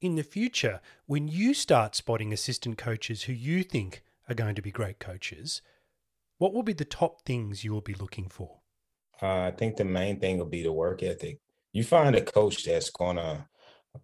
In 0.00 0.16
the 0.16 0.22
future, 0.22 0.80
when 1.06 1.28
you 1.28 1.54
start 1.54 1.94
spotting 1.94 2.32
assistant 2.32 2.76
coaches 2.76 3.22
who 3.22 3.32
you 3.32 3.62
think 3.62 4.02
are 4.28 4.34
going 4.34 4.54
to 4.54 4.62
be 4.62 4.70
great 4.70 4.98
coaches, 4.98 5.62
what 6.38 6.52
will 6.52 6.62
be 6.62 6.72
the 6.72 6.84
top 6.84 7.22
things 7.22 7.64
you 7.64 7.72
will 7.72 7.80
be 7.80 7.94
looking 7.94 8.28
for? 8.28 8.60
Uh, 9.22 9.42
I 9.42 9.50
think 9.50 9.76
the 9.76 9.84
main 9.84 10.20
thing 10.20 10.38
will 10.38 10.46
be 10.46 10.62
the 10.62 10.72
work 10.72 11.02
ethic. 11.02 11.40
You 11.72 11.84
find 11.84 12.14
a 12.14 12.22
coach 12.22 12.64
that's 12.64 12.90
going 12.90 13.16
to 13.16 13.46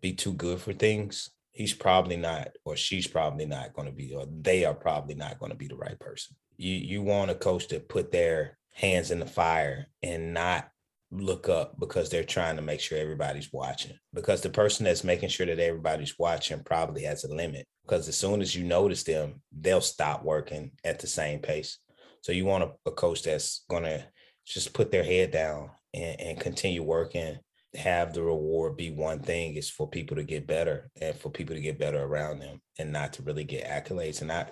be 0.01 0.13
too 0.13 0.33
good 0.33 0.61
for 0.61 0.73
things, 0.73 1.31
he's 1.53 1.75
probably 1.75 2.17
not, 2.17 2.49
or 2.65 2.77
she's 2.77 3.07
probably 3.07 3.47
not 3.47 3.75
going 3.75 3.87
to 3.87 3.95
be, 3.95 4.15
or 4.15 4.27
they 4.27 4.65
are 4.65 4.75
probably 4.75 5.15
not 5.15 5.39
going 5.39 5.53
to 5.53 5.57
be 5.57 5.69
the 5.69 5.77
right 5.77 5.99
person. 5.99 6.37
You 6.57 6.75
you 6.75 7.03
want 7.03 7.31
a 7.31 7.35
coach 7.35 7.69
to 7.69 7.81
put 7.81 8.11
their 8.11 8.59
hands 8.73 9.11
in 9.11 9.21
the 9.21 9.27
fire 9.27 9.87
and 10.03 10.33
not 10.35 10.71
look 11.13 11.49
up 11.49 11.79
because 11.79 12.09
they're 12.09 12.25
trying 12.25 12.57
to 12.57 12.63
make 12.63 12.81
sure 12.81 12.99
everybody's 12.99 13.53
watching. 13.53 13.93
Because 14.15 14.41
the 14.41 14.49
person 14.49 14.85
that's 14.85 15.05
making 15.05 15.29
sure 15.29 15.47
that 15.47 15.59
everybody's 15.59 16.19
watching 16.19 16.65
probably 16.65 17.03
has 17.03 17.25
a 17.25 17.35
limit. 17.35 17.67
Because 17.83 18.09
as 18.09 18.17
soon 18.17 18.41
as 18.41 18.57
you 18.57 18.65
notice 18.65 19.03
them, 19.03 19.43
they'll 19.53 19.81
stop 19.81 20.25
working 20.25 20.73
at 20.85 20.99
the 20.99 21.07
same 21.07 21.41
pace. 21.41 21.79
So 22.23 22.33
you 22.33 22.45
want 22.45 22.65
a, 22.65 22.73
a 22.87 22.93
coach 22.93 23.23
that's 23.23 23.65
going 23.69 23.85
to 23.85 24.05
just 24.47 24.73
put 24.73 24.91
their 24.91 25.05
head 25.05 25.31
down 25.31 25.71
and, 25.93 26.21
and 26.21 26.41
continue 26.41 26.83
working 26.83 27.39
have 27.75 28.13
the 28.13 28.23
reward 28.23 28.77
be 28.77 28.91
one 28.91 29.21
thing 29.21 29.55
is 29.55 29.71
for 29.71 29.89
people 29.89 30.17
to 30.17 30.25
get 30.25 30.47
better 30.47 30.91
and 31.01 31.17
for 31.17 31.31
people 31.31 31.57
to 31.57 31.63
get 31.63 31.79
better 31.79 32.03
around 32.03 32.39
them 32.39 32.61
and 32.79 32.93
not 32.93 33.15
to 33.15 33.23
really 33.23 33.45
get 33.45 33.67
accolades. 33.67 34.21
And 34.21 34.31
i 34.31 34.47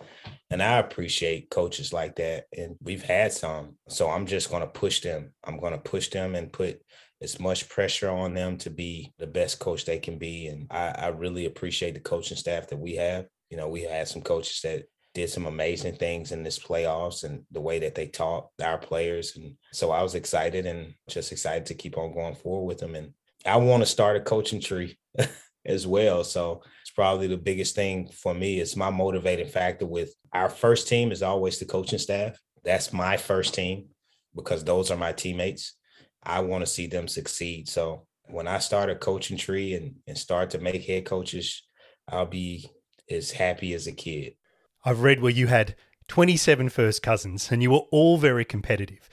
and 0.50 0.62
i 0.62 0.78
appreciate 0.78 1.50
coaches 1.50 1.92
like 1.92 2.16
that 2.16 2.46
and 2.56 2.76
we've 2.82 3.02
had 3.02 3.32
some. 3.32 3.76
So 3.88 4.08
i'm 4.08 4.26
just 4.26 4.50
going 4.50 4.62
to 4.62 4.68
push 4.68 5.00
them. 5.00 5.32
I'm 5.44 5.58
going 5.58 5.72
to 5.72 5.78
push 5.78 6.08
them 6.08 6.34
and 6.34 6.52
put 6.52 6.80
as 7.22 7.38
much 7.38 7.68
pressure 7.68 8.08
on 8.08 8.32
them 8.32 8.56
to 8.58 8.70
be 8.70 9.12
the 9.18 9.26
best 9.26 9.58
coach 9.58 9.84
they 9.84 9.98
can 9.98 10.16
be. 10.16 10.46
And 10.46 10.66
i, 10.70 10.88
I 10.88 11.06
really 11.08 11.44
appreciate 11.44 11.94
the 11.94 12.00
coaching 12.00 12.38
staff 12.38 12.68
that 12.68 12.78
we 12.78 12.96
have. 12.96 13.26
You 13.50 13.58
know 13.58 13.68
we 13.68 13.82
had 13.82 14.08
some 14.08 14.22
coaches 14.22 14.60
that 14.62 14.84
did 15.14 15.28
some 15.28 15.46
amazing 15.46 15.96
things 15.96 16.32
in 16.32 16.42
this 16.42 16.58
playoffs 16.58 17.24
and 17.24 17.44
the 17.50 17.60
way 17.60 17.80
that 17.80 17.94
they 17.94 18.06
taught 18.06 18.48
our 18.62 18.78
players. 18.78 19.36
And 19.36 19.56
so 19.72 19.90
I 19.90 20.02
was 20.02 20.14
excited 20.14 20.66
and 20.66 20.94
just 21.08 21.32
excited 21.32 21.66
to 21.66 21.74
keep 21.74 21.98
on 21.98 22.12
going 22.12 22.34
forward 22.34 22.66
with 22.66 22.78
them. 22.78 22.94
And 22.94 23.12
I 23.44 23.56
want 23.56 23.82
to 23.82 23.86
start 23.86 24.16
a 24.16 24.20
coaching 24.20 24.60
tree 24.60 24.98
as 25.66 25.86
well. 25.86 26.22
So 26.22 26.62
it's 26.82 26.92
probably 26.92 27.26
the 27.26 27.36
biggest 27.36 27.74
thing 27.74 28.08
for 28.08 28.34
me. 28.34 28.60
It's 28.60 28.76
my 28.76 28.90
motivating 28.90 29.48
factor 29.48 29.86
with 29.86 30.14
our 30.32 30.48
first 30.48 30.86
team 30.86 31.10
is 31.10 31.22
always 31.22 31.58
the 31.58 31.64
coaching 31.64 31.98
staff. 31.98 32.38
That's 32.64 32.92
my 32.92 33.16
first 33.16 33.54
team 33.54 33.88
because 34.34 34.62
those 34.62 34.90
are 34.90 34.96
my 34.96 35.12
teammates. 35.12 35.74
I 36.22 36.40
want 36.40 36.62
to 36.62 36.70
see 36.70 36.86
them 36.86 37.08
succeed. 37.08 37.68
So 37.68 38.06
when 38.26 38.46
I 38.46 38.58
start 38.58 38.90
a 38.90 38.94
coaching 38.94 39.36
tree 39.36 39.74
and, 39.74 39.96
and 40.06 40.16
start 40.16 40.50
to 40.50 40.58
make 40.58 40.84
head 40.84 41.04
coaches, 41.04 41.62
I'll 42.06 42.26
be 42.26 42.70
as 43.10 43.30
happy 43.30 43.74
as 43.74 43.86
a 43.86 43.92
kid. 43.92 44.34
I've 44.82 45.02
read 45.02 45.20
where 45.20 45.30
you 45.30 45.48
had 45.48 45.74
27 46.08 46.70
first 46.70 47.02
cousins 47.02 47.50
and 47.52 47.62
you 47.62 47.70
were 47.70 47.84
all 47.90 48.16
very 48.16 48.46
competitive. 48.46 49.10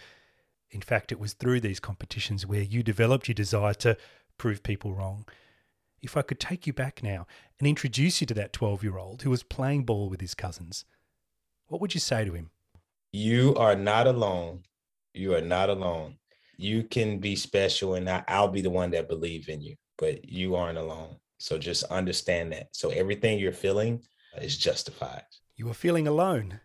In 0.69 0.79
fact, 0.79 1.11
it 1.11 1.19
was 1.19 1.33
through 1.33 1.59
these 1.59 1.81
competitions 1.81 2.45
where 2.45 2.61
you 2.61 2.83
developed 2.83 3.27
your 3.27 3.35
desire 3.35 3.73
to 3.75 3.97
prove 4.37 4.63
people 4.63 4.93
wrong. 4.93 5.25
If 6.01 6.15
I 6.15 6.21
could 6.21 6.39
take 6.39 6.67
you 6.67 6.73
back 6.73 7.03
now 7.03 7.27
and 7.59 7.67
introduce 7.67 8.21
you 8.21 8.27
to 8.27 8.33
that 8.35 8.53
12 8.53 8.81
year 8.81 8.97
old 8.97 9.23
who 9.23 9.29
was 9.29 9.43
playing 9.43 9.83
ball 9.83 10.09
with 10.09 10.21
his 10.21 10.33
cousins, 10.33 10.85
what 11.67 11.81
would 11.81 11.93
you 11.93 11.99
say 11.99 12.23
to 12.23 12.31
him? 12.31 12.51
You 13.11 13.53
are 13.55 13.75
not 13.75 14.07
alone. 14.07 14.63
You 15.13 15.35
are 15.35 15.41
not 15.41 15.69
alone. 15.69 16.15
You 16.55 16.83
can 16.83 17.19
be 17.19 17.35
special, 17.35 17.95
and 17.95 18.09
I'll 18.27 18.47
be 18.47 18.61
the 18.61 18.69
one 18.69 18.91
that 18.91 19.09
believe 19.09 19.49
in 19.49 19.61
you, 19.61 19.75
but 19.97 20.27
you 20.27 20.55
aren't 20.55 20.77
alone. 20.77 21.17
So 21.39 21.57
just 21.57 21.83
understand 21.85 22.53
that. 22.53 22.69
So 22.71 22.89
everything 22.89 23.37
you're 23.37 23.51
feeling 23.51 24.01
is 24.41 24.57
justified 24.57 25.23
you 25.57 25.65
were 25.65 25.73
feeling 25.73 26.07
alone, 26.07 26.61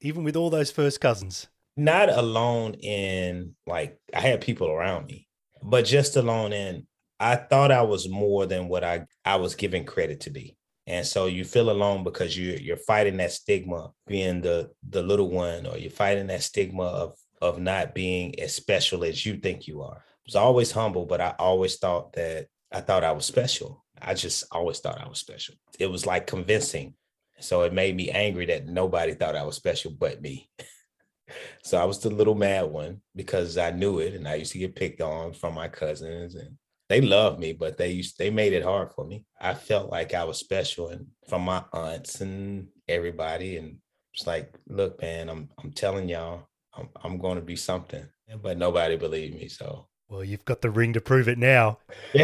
even 0.00 0.24
with 0.24 0.36
all 0.36 0.48
those 0.48 0.70
first 0.70 1.00
cousins. 1.00 1.48
Not 1.76 2.08
alone 2.08 2.74
in 2.74 3.54
like 3.66 4.00
I 4.14 4.20
had 4.20 4.40
people 4.40 4.70
around 4.70 5.06
me, 5.06 5.28
but 5.62 5.84
just 5.84 6.16
alone 6.16 6.52
in 6.52 6.86
I 7.20 7.36
thought 7.36 7.72
I 7.72 7.82
was 7.82 8.08
more 8.08 8.46
than 8.46 8.68
what 8.68 8.84
I 8.84 9.06
I 9.24 9.36
was 9.36 9.54
given 9.54 9.84
credit 9.84 10.20
to 10.20 10.30
be. 10.30 10.56
And 10.86 11.06
so 11.06 11.26
you 11.26 11.44
feel 11.44 11.70
alone 11.70 12.04
because 12.04 12.36
you 12.36 12.58
you're 12.60 12.76
fighting 12.76 13.18
that 13.18 13.32
stigma 13.32 13.90
being 14.06 14.40
the 14.40 14.70
the 14.88 15.02
little 15.02 15.30
one, 15.30 15.66
or 15.66 15.76
you're 15.76 15.90
fighting 15.90 16.28
that 16.28 16.42
stigma 16.42 16.84
of 16.84 17.16
of 17.40 17.60
not 17.60 17.94
being 17.94 18.38
as 18.40 18.54
special 18.54 19.04
as 19.04 19.24
you 19.24 19.36
think 19.36 19.66
you 19.66 19.82
are. 19.82 19.98
I 19.98 20.26
was 20.26 20.36
always 20.36 20.72
humble, 20.72 21.06
but 21.06 21.20
I 21.20 21.34
always 21.38 21.76
thought 21.76 22.12
that 22.14 22.46
I 22.72 22.80
thought 22.80 23.04
I 23.04 23.12
was 23.12 23.26
special. 23.26 23.84
I 24.00 24.14
just 24.14 24.44
always 24.52 24.78
thought 24.78 25.00
I 25.00 25.08
was 25.08 25.18
special. 25.18 25.54
It 25.78 25.86
was 25.86 26.06
like 26.06 26.26
convincing 26.26 26.94
so 27.40 27.62
it 27.62 27.72
made 27.72 27.96
me 27.96 28.10
angry 28.10 28.46
that 28.46 28.66
nobody 28.66 29.14
thought 29.14 29.36
I 29.36 29.44
was 29.44 29.56
special 29.56 29.90
but 29.90 30.20
me. 30.20 30.48
so 31.62 31.78
I 31.78 31.84
was 31.84 32.00
the 32.00 32.10
little 32.10 32.34
mad 32.34 32.66
one 32.66 33.00
because 33.14 33.56
I 33.58 33.70
knew 33.70 33.98
it 33.98 34.14
and 34.14 34.26
I 34.26 34.36
used 34.36 34.52
to 34.52 34.58
get 34.58 34.76
picked 34.76 35.00
on 35.00 35.32
from 35.32 35.54
my 35.54 35.68
cousins 35.68 36.34
and 36.34 36.56
they 36.88 37.00
loved 37.02 37.38
me, 37.38 37.52
but 37.52 37.76
they 37.76 37.90
used 37.90 38.18
they 38.18 38.30
made 38.30 38.52
it 38.54 38.64
hard 38.64 38.92
for 38.92 39.04
me. 39.04 39.24
I 39.40 39.54
felt 39.54 39.90
like 39.90 40.14
I 40.14 40.24
was 40.24 40.38
special 40.38 40.88
and 40.88 41.06
from 41.28 41.42
my 41.42 41.62
aunts 41.72 42.20
and 42.22 42.68
everybody. 42.88 43.58
And 43.58 43.76
it's 44.14 44.26
like, 44.26 44.54
look, 44.68 45.00
man, 45.02 45.28
I'm 45.28 45.50
I'm 45.62 45.70
telling 45.72 46.08
y'all, 46.08 46.48
I'm 46.74 46.88
I'm 47.04 47.18
gonna 47.18 47.42
be 47.42 47.56
something. 47.56 48.06
But 48.42 48.58
nobody 48.58 48.96
believed 48.96 49.34
me. 49.34 49.48
So 49.48 49.88
well, 50.08 50.24
you've 50.24 50.44
got 50.44 50.62
the 50.62 50.70
ring 50.70 50.94
to 50.94 51.00
prove 51.00 51.28
it 51.28 51.38
now. 51.38 51.78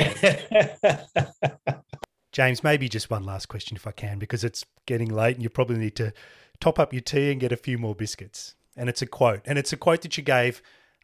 James, 2.35 2.65
maybe 2.65 2.89
just 2.89 3.11
one 3.11 3.23
last 3.23 3.47
question 3.47 3.77
if 3.77 3.87
I 3.87 3.93
can, 3.93 4.19
because 4.19 4.43
it's 4.43 4.67
getting 4.87 5.09
late 5.09 5.37
and 5.37 5.43
you 5.45 5.49
probably 5.49 5.79
need 5.79 5.95
to 5.95 6.13
top 6.59 6.81
up 6.81 6.93
your 6.93 7.01
tea 7.01 7.31
and 7.31 7.41
get 7.41 7.53
a 7.53 7.57
few 7.57 7.79
more 7.79 7.95
biscuits. 7.95 8.57
And 8.77 8.89
it's 8.89 9.01
a 9.01 9.07
quote, 9.07 9.43
and 9.45 9.57
it's 9.57 9.73
a 9.73 9.77
quote 9.77 10.03
that 10.03 10.17
you 10.17 10.25
gave 10.25 10.61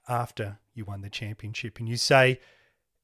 after 0.08 0.58
you 0.74 0.84
won 0.84 1.02
the 1.02 1.08
championship. 1.08 1.78
And 1.78 1.88
you 1.88 1.96
say, 1.96 2.40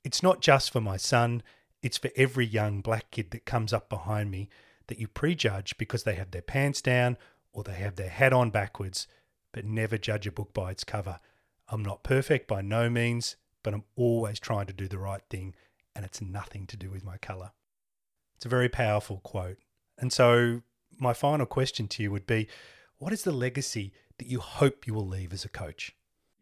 It's 0.02 0.24
not 0.24 0.40
just 0.40 0.72
for 0.72 0.80
my 0.80 0.96
son, 0.96 1.44
it's 1.82 1.98
for 1.98 2.10
every 2.16 2.44
young 2.44 2.80
black 2.80 3.12
kid 3.12 3.30
that 3.30 3.46
comes 3.46 3.72
up 3.72 3.88
behind 3.88 4.32
me 4.32 4.48
that 4.88 4.98
you 4.98 5.06
prejudge 5.06 5.78
because 5.78 6.02
they 6.02 6.16
have 6.16 6.32
their 6.32 6.42
pants 6.42 6.82
down 6.82 7.16
or 7.52 7.62
they 7.62 7.74
have 7.74 7.94
their 7.94 8.08
hat 8.08 8.32
on 8.32 8.50
backwards, 8.50 9.06
but 9.52 9.64
never 9.64 9.96
judge 9.96 10.26
a 10.26 10.32
book 10.32 10.52
by 10.52 10.72
its 10.72 10.82
cover. 10.82 11.20
I'm 11.68 11.84
not 11.84 12.02
perfect 12.02 12.48
by 12.48 12.60
no 12.60 12.90
means, 12.90 13.36
but 13.62 13.72
I'm 13.72 13.84
always 13.94 14.40
trying 14.40 14.66
to 14.66 14.72
do 14.72 14.88
the 14.88 14.98
right 14.98 15.22
thing, 15.30 15.54
and 15.94 16.04
it's 16.04 16.20
nothing 16.20 16.66
to 16.66 16.76
do 16.76 16.90
with 16.90 17.04
my 17.04 17.18
colour. 17.18 17.52
It's 18.37 18.46
a 18.46 18.51
very 18.51 18.68
powerful 18.68 19.20
quote. 19.25 19.57
And 19.99 20.12
so, 20.12 20.62
my 20.99 21.12
final 21.12 21.46
question 21.46 21.88
to 21.88 22.03
you 22.03 22.11
would 22.11 22.27
be 22.27 22.49
what 22.99 23.12
is 23.12 23.22
the 23.22 23.33
legacy 23.33 23.92
that 24.18 24.29
you 24.29 24.40
hope 24.40 24.87
you 24.87 24.94
will 24.94 25.07
leave 25.07 25.33
as 25.33 25.44
a 25.44 25.49
coach? 25.49 25.92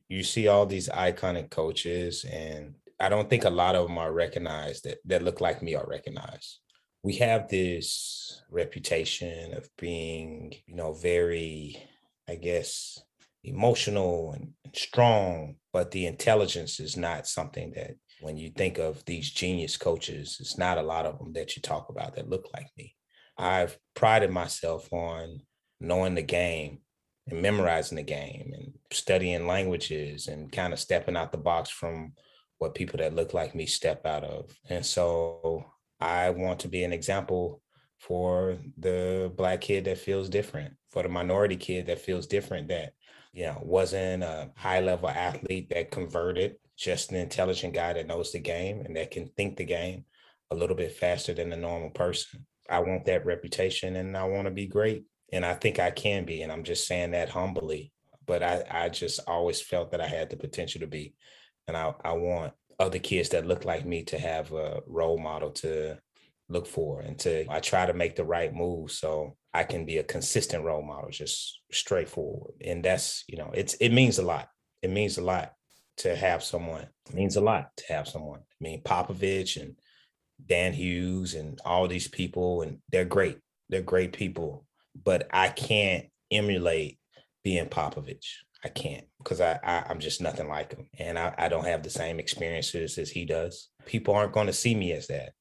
You 0.09 0.23
see 0.23 0.47
all 0.49 0.67
these 0.67 0.89
iconic 0.89 1.51
coaches, 1.51 2.25
and 2.25 2.75
I 3.01 3.09
don't 3.09 3.31
think 3.31 3.45
a 3.45 3.51
lot 3.51 3.75
of 3.75 3.89
them 3.89 3.99
are 3.99 4.13
recognized 4.13 4.85
that, 4.85 4.99
that 5.07 5.23
look 5.23 5.41
like 5.41 5.63
me 5.63 5.75
are 5.75 5.87
recognized. 5.87 6.59
We 7.03 7.17
have 7.17 7.49
this 7.49 8.43
reputation 8.51 9.55
of 9.55 9.69
being, 9.79 10.55
you 10.67 10.77
know, 10.77 10.93
very, 10.93 11.77
I 12.29 12.37
guess, 12.37 13.03
emotional 13.43 14.33
and 14.33 14.53
strong, 14.75 15.57
but 15.73 15.91
the 15.91 16.07
intelligence 16.07 16.81
is 16.81 16.97
not 16.97 17.27
something 17.27 17.73
that 17.73 17.97
when 18.21 18.37
you 18.37 18.51
think 18.51 18.79
of 18.79 19.05
these 19.05 19.31
genius 19.31 19.77
coaches, 19.77 20.39
it's 20.41 20.57
not 20.57 20.79
a 20.79 20.83
lot 20.83 21.07
of 21.07 21.19
them 21.19 21.33
that 21.35 21.57
you 21.57 21.63
talk 21.63 21.89
about 21.89 22.15
that 22.15 22.29
look 22.29 22.49
like 22.55 22.69
me. 22.77 22.95
I've 23.37 23.79
prided 23.95 24.31
myself 24.31 24.93
on 24.93 25.41
knowing 25.81 26.15
the 26.15 26.23
game 26.23 26.79
and 27.27 27.43
memorizing 27.43 27.97
the 27.97 28.03
game 28.03 28.53
and 28.55 28.73
studying 28.93 29.47
languages 29.47 30.29
and 30.29 30.53
kind 30.53 30.73
of 30.73 30.79
stepping 30.79 31.17
out 31.17 31.33
the 31.33 31.39
box 31.39 31.71
from 31.71 32.13
what 32.59 32.75
people 32.75 32.99
that 32.99 33.15
look 33.15 33.35
like 33.35 33.55
me 33.55 33.67
step 33.67 34.07
out 34.07 34.25
of. 34.25 34.57
And 34.69 34.87
so 34.87 35.65
I 36.01 36.31
want 36.31 36.61
to 36.61 36.69
be 36.69 36.85
an 36.85 36.93
example 36.93 37.61
for 37.99 38.59
the 38.79 39.33
black 39.37 39.63
kid 39.63 39.85
that 39.87 39.99
feels 39.99 40.29
different, 40.29 40.75
for 40.91 41.03
the 41.03 41.09
minority 41.09 41.57
kid 41.57 41.87
that 41.87 42.01
feels 42.01 42.27
different, 42.27 42.69
that, 42.69 42.93
you 43.33 43.47
know, 43.47 43.59
wasn't 43.63 44.23
a 44.23 44.51
high 44.57 44.81
level 44.81 45.09
athlete 45.09 45.71
that 45.71 45.91
converted, 45.91 46.57
just 46.77 47.11
an 47.11 47.17
intelligent 47.17 47.75
guy 47.75 47.93
that 47.93 48.07
knows 48.07 48.33
the 48.33 48.41
game 48.41 48.81
and 48.81 48.97
that 48.97 49.11
can 49.11 49.29
think 49.37 49.57
the 49.57 49.65
game 49.65 50.05
a 50.51 50.55
little 50.55 50.77
bit 50.77 50.93
faster 50.93 51.33
than 51.35 51.53
a 51.53 51.57
normal 51.57 51.91
person. 51.91 52.47
I 52.69 52.81
want 52.81 53.05
that 53.07 53.27
reputation 53.27 53.97
and 53.97 54.17
I 54.17 54.25
want 54.25 54.47
to 54.47 54.51
be 54.51 54.67
great. 54.67 55.05
And 55.33 55.45
I 55.45 55.55
think 55.55 55.79
I 55.79 55.91
can 55.91 56.25
be. 56.25 56.43
And 56.43 56.53
I'm 56.53 56.65
just 56.65 56.87
saying 56.87 57.13
that 57.13 57.29
humbly. 57.29 57.93
But 58.27 58.43
I, 58.43 58.65
I 58.71 58.89
just 58.89 59.21
always 59.27 59.61
felt 59.61 59.91
that 59.91 60.01
I 60.01 60.07
had 60.07 60.31
the 60.31 60.37
potential 60.37 60.81
to 60.81 60.87
be. 60.87 61.15
And 61.67 61.77
I, 61.77 61.95
I 62.05 62.13
want 62.13 62.53
other 62.79 62.99
kids 62.99 63.31
that 63.31 63.47
look 63.47 63.65
like 63.65 63.85
me 63.85 64.03
to 64.05 64.19
have 64.19 64.53
a 64.53 64.81
role 64.87 65.19
model 65.19 65.51
to 65.51 65.99
look 66.49 66.67
for 66.67 67.01
and 67.01 67.19
to 67.19 67.47
I 67.51 67.61
try 67.61 67.87
to 67.87 67.95
make 67.95 68.17
the 68.17 68.25
right 68.25 68.55
move 68.55 68.91
so 68.91 69.37
I 69.53 69.65
can 69.65 69.87
be 69.87 69.99
a 69.99 70.05
consistent 70.05 70.65
role 70.65 70.83
model, 70.83 71.11
just 71.11 71.61
straightforward. 71.73 72.55
And 72.65 72.85
that's, 72.85 73.25
you 73.29 73.39
know, 73.39 73.51
it's 73.55 73.75
it 73.75 73.91
means 73.91 74.19
a 74.19 74.25
lot. 74.25 74.49
It 74.83 74.91
means 74.91 75.17
a 75.17 75.23
lot 75.23 75.53
to 75.99 76.17
have 76.17 76.43
someone. 76.43 76.87
It 77.09 77.15
means 77.15 77.37
a 77.37 77.41
lot 77.41 77.71
to 77.77 77.93
have 77.93 78.09
someone. 78.09 78.41
I 78.41 78.65
mean, 78.65 78.83
Popovich 78.83 79.61
and 79.61 79.77
Dan 80.45 80.73
Hughes 80.73 81.35
and 81.35 81.61
all 81.65 81.89
these 81.89 82.09
people, 82.09 82.63
and 82.63 82.79
they're 82.91 83.05
great. 83.05 83.39
They're 83.69 83.83
great 83.83 84.13
people, 84.13 84.67
but 85.05 85.29
I 85.33 85.49
can't 85.49 86.07
emulate 86.31 86.99
being 87.43 87.67
Popovich. 87.67 88.27
I 88.65 88.69
can't 88.69 89.05
because 89.19 89.41
I, 89.41 89.59
I 89.63 89.91
am 89.91 90.01
just 90.01 90.23
nothing 90.23 90.49
like 90.49 90.75
him, 90.75 90.89
and 90.99 91.19
I, 91.19 91.35
I 91.37 91.49
don't 91.49 91.67
have 91.67 91.83
the 91.83 91.91
same 91.91 92.19
experiences 92.19 92.97
as 92.99 93.11
he 93.11 93.25
does. 93.27 93.69
People 93.85 94.15
aren't 94.15 94.33
going 94.33 94.47
to 94.47 94.55
see 94.55 94.75
me 94.75 94.93
as 94.93 95.07
that, 95.09 95.33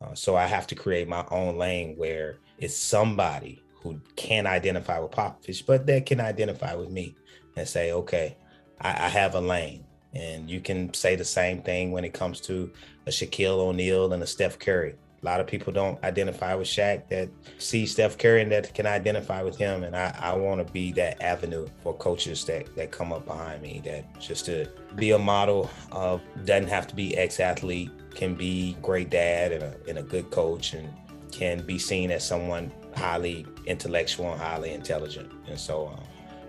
uh, 0.00 0.14
so 0.14 0.36
I 0.36 0.46
have 0.46 0.68
to 0.68 0.74
create 0.74 1.08
my 1.08 1.24
own 1.30 1.58
lane 1.58 1.94
where 1.96 2.38
it's 2.58 2.76
somebody 2.76 3.62
who 3.82 4.00
can 4.16 4.46
identify 4.46 4.98
with 4.98 5.10
Popovich, 5.10 5.66
but 5.66 5.86
that 5.86 6.06
can 6.06 6.20
identify 6.20 6.74
with 6.74 6.90
me 6.90 7.16
and 7.56 7.66
say, 7.66 7.92
okay, 7.92 8.36
I, 8.80 9.06
I 9.06 9.08
have 9.08 9.34
a 9.34 9.40
lane. 9.40 9.84
And 10.14 10.50
you 10.50 10.60
can 10.60 10.92
say 10.92 11.16
the 11.16 11.24
same 11.24 11.62
thing 11.62 11.92
when 11.92 12.04
it 12.04 12.12
comes 12.12 12.40
to 12.42 12.70
a 13.06 13.10
Shaquille 13.10 13.58
O'Neal 13.58 14.12
and 14.12 14.22
a 14.22 14.26
Steph 14.26 14.58
Curry. 14.58 14.94
A 15.22 15.26
lot 15.26 15.38
of 15.38 15.46
people 15.46 15.70
don't 15.70 16.02
identify 16.02 16.54
with 16.54 16.66
Shaq 16.66 17.08
that 17.10 17.28
see 17.58 17.84
Steph 17.84 18.16
Curry 18.16 18.40
and 18.40 18.50
that 18.52 18.72
can 18.72 18.86
identify 18.86 19.42
with 19.42 19.56
him. 19.56 19.84
And 19.84 19.94
I, 19.94 20.16
I 20.18 20.34
want 20.34 20.66
to 20.66 20.72
be 20.72 20.92
that 20.92 21.22
avenue 21.22 21.68
for 21.82 21.94
coaches 21.94 22.44
that, 22.46 22.74
that 22.74 22.90
come 22.90 23.12
up 23.12 23.26
behind 23.26 23.60
me, 23.60 23.82
that 23.84 24.18
just 24.18 24.46
to 24.46 24.66
be 24.96 25.10
a 25.10 25.18
model 25.18 25.70
of 25.92 26.22
doesn't 26.46 26.68
have 26.68 26.86
to 26.86 26.96
be 26.96 27.16
ex-athlete, 27.18 27.90
can 28.14 28.34
be 28.34 28.76
great 28.80 29.10
dad 29.10 29.52
and 29.52 29.62
a, 29.62 29.76
and 29.88 29.98
a 29.98 30.02
good 30.02 30.30
coach 30.30 30.72
and 30.72 30.88
can 31.30 31.64
be 31.64 31.78
seen 31.78 32.10
as 32.10 32.26
someone 32.26 32.72
highly 32.96 33.46
intellectual 33.66 34.32
and 34.32 34.40
highly 34.40 34.72
intelligent. 34.72 35.30
And 35.46 35.58
so 35.58 35.88
um, 35.88 36.02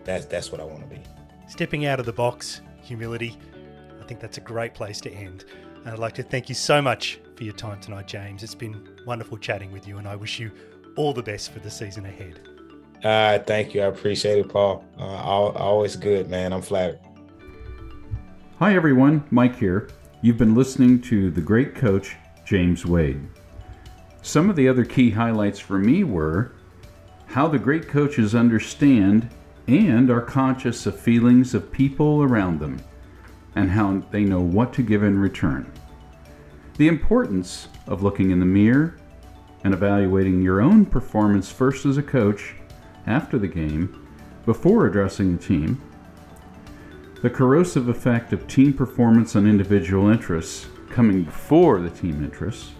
that's, 0.05 0.25
that's 0.25 0.51
what 0.51 0.61
I 0.61 0.63
want 0.63 0.79
to 0.79 0.95
be. 0.95 1.01
Stepping 1.47 1.85
out 1.85 1.99
of 1.99 2.05
the 2.05 2.13
box, 2.13 2.61
humility, 2.91 3.37
I 4.01 4.03
think 4.05 4.19
that's 4.19 4.37
a 4.37 4.41
great 4.41 4.73
place 4.73 4.99
to 5.01 5.11
end. 5.11 5.45
And 5.77 5.93
I'd 5.93 5.99
like 5.99 6.13
to 6.15 6.23
thank 6.23 6.49
you 6.49 6.55
so 6.55 6.81
much 6.81 7.19
for 7.37 7.45
your 7.45 7.53
time 7.53 7.79
tonight, 7.79 8.05
James. 8.05 8.43
It's 8.43 8.53
been 8.53 8.85
wonderful 9.05 9.37
chatting 9.37 9.71
with 9.71 9.87
you, 9.87 9.97
and 9.97 10.07
I 10.07 10.17
wish 10.17 10.39
you 10.39 10.51
all 10.97 11.13
the 11.13 11.23
best 11.23 11.51
for 11.51 11.59
the 11.59 11.71
season 11.71 12.05
ahead. 12.05 12.41
Uh, 13.01 13.39
thank 13.39 13.73
you. 13.73 13.81
I 13.81 13.85
appreciate 13.85 14.39
it, 14.39 14.49
Paul. 14.49 14.83
Uh, 14.99 15.05
always 15.05 15.95
good, 15.95 16.29
man. 16.29 16.51
I'm 16.51 16.61
flattered. 16.61 16.99
Hi, 18.59 18.75
everyone. 18.75 19.23
Mike 19.31 19.57
here. 19.57 19.89
You've 20.21 20.37
been 20.37 20.53
listening 20.53 21.01
to 21.03 21.31
the 21.31 21.41
great 21.41 21.73
coach, 21.73 22.17
James 22.45 22.85
Wade. 22.85 23.25
Some 24.21 24.49
of 24.49 24.57
the 24.57 24.67
other 24.67 24.83
key 24.83 25.09
highlights 25.09 25.59
for 25.59 25.79
me 25.79 26.03
were 26.03 26.51
how 27.25 27.47
the 27.47 27.57
great 27.57 27.87
coaches 27.87 28.35
understand 28.35 29.29
and 29.67 30.09
are 30.09 30.21
conscious 30.21 30.85
of 30.85 30.99
feelings 30.99 31.53
of 31.53 31.71
people 31.71 32.23
around 32.23 32.59
them 32.59 32.81
and 33.55 33.69
how 33.69 34.01
they 34.11 34.23
know 34.23 34.39
what 34.39 34.73
to 34.73 34.81
give 34.81 35.03
in 35.03 35.19
return. 35.19 35.71
The 36.77 36.87
importance 36.87 37.67
of 37.87 38.01
looking 38.01 38.31
in 38.31 38.39
the 38.39 38.45
mirror 38.45 38.97
and 39.63 39.73
evaluating 39.73 40.41
your 40.41 40.61
own 40.61 40.85
performance 40.85 41.51
first 41.51 41.85
as 41.85 41.97
a 41.97 42.03
coach 42.03 42.55
after 43.05 43.37
the 43.37 43.47
game 43.47 44.07
before 44.45 44.87
addressing 44.87 45.37
the 45.37 45.43
team. 45.43 45.81
The 47.21 47.29
corrosive 47.29 47.87
effect 47.87 48.33
of 48.33 48.47
team 48.47 48.73
performance 48.73 49.35
on 49.35 49.45
individual 49.45 50.09
interests 50.09 50.67
coming 50.89 51.23
before 51.23 51.79
the 51.79 51.89
team 51.89 52.23
interests. 52.23 52.71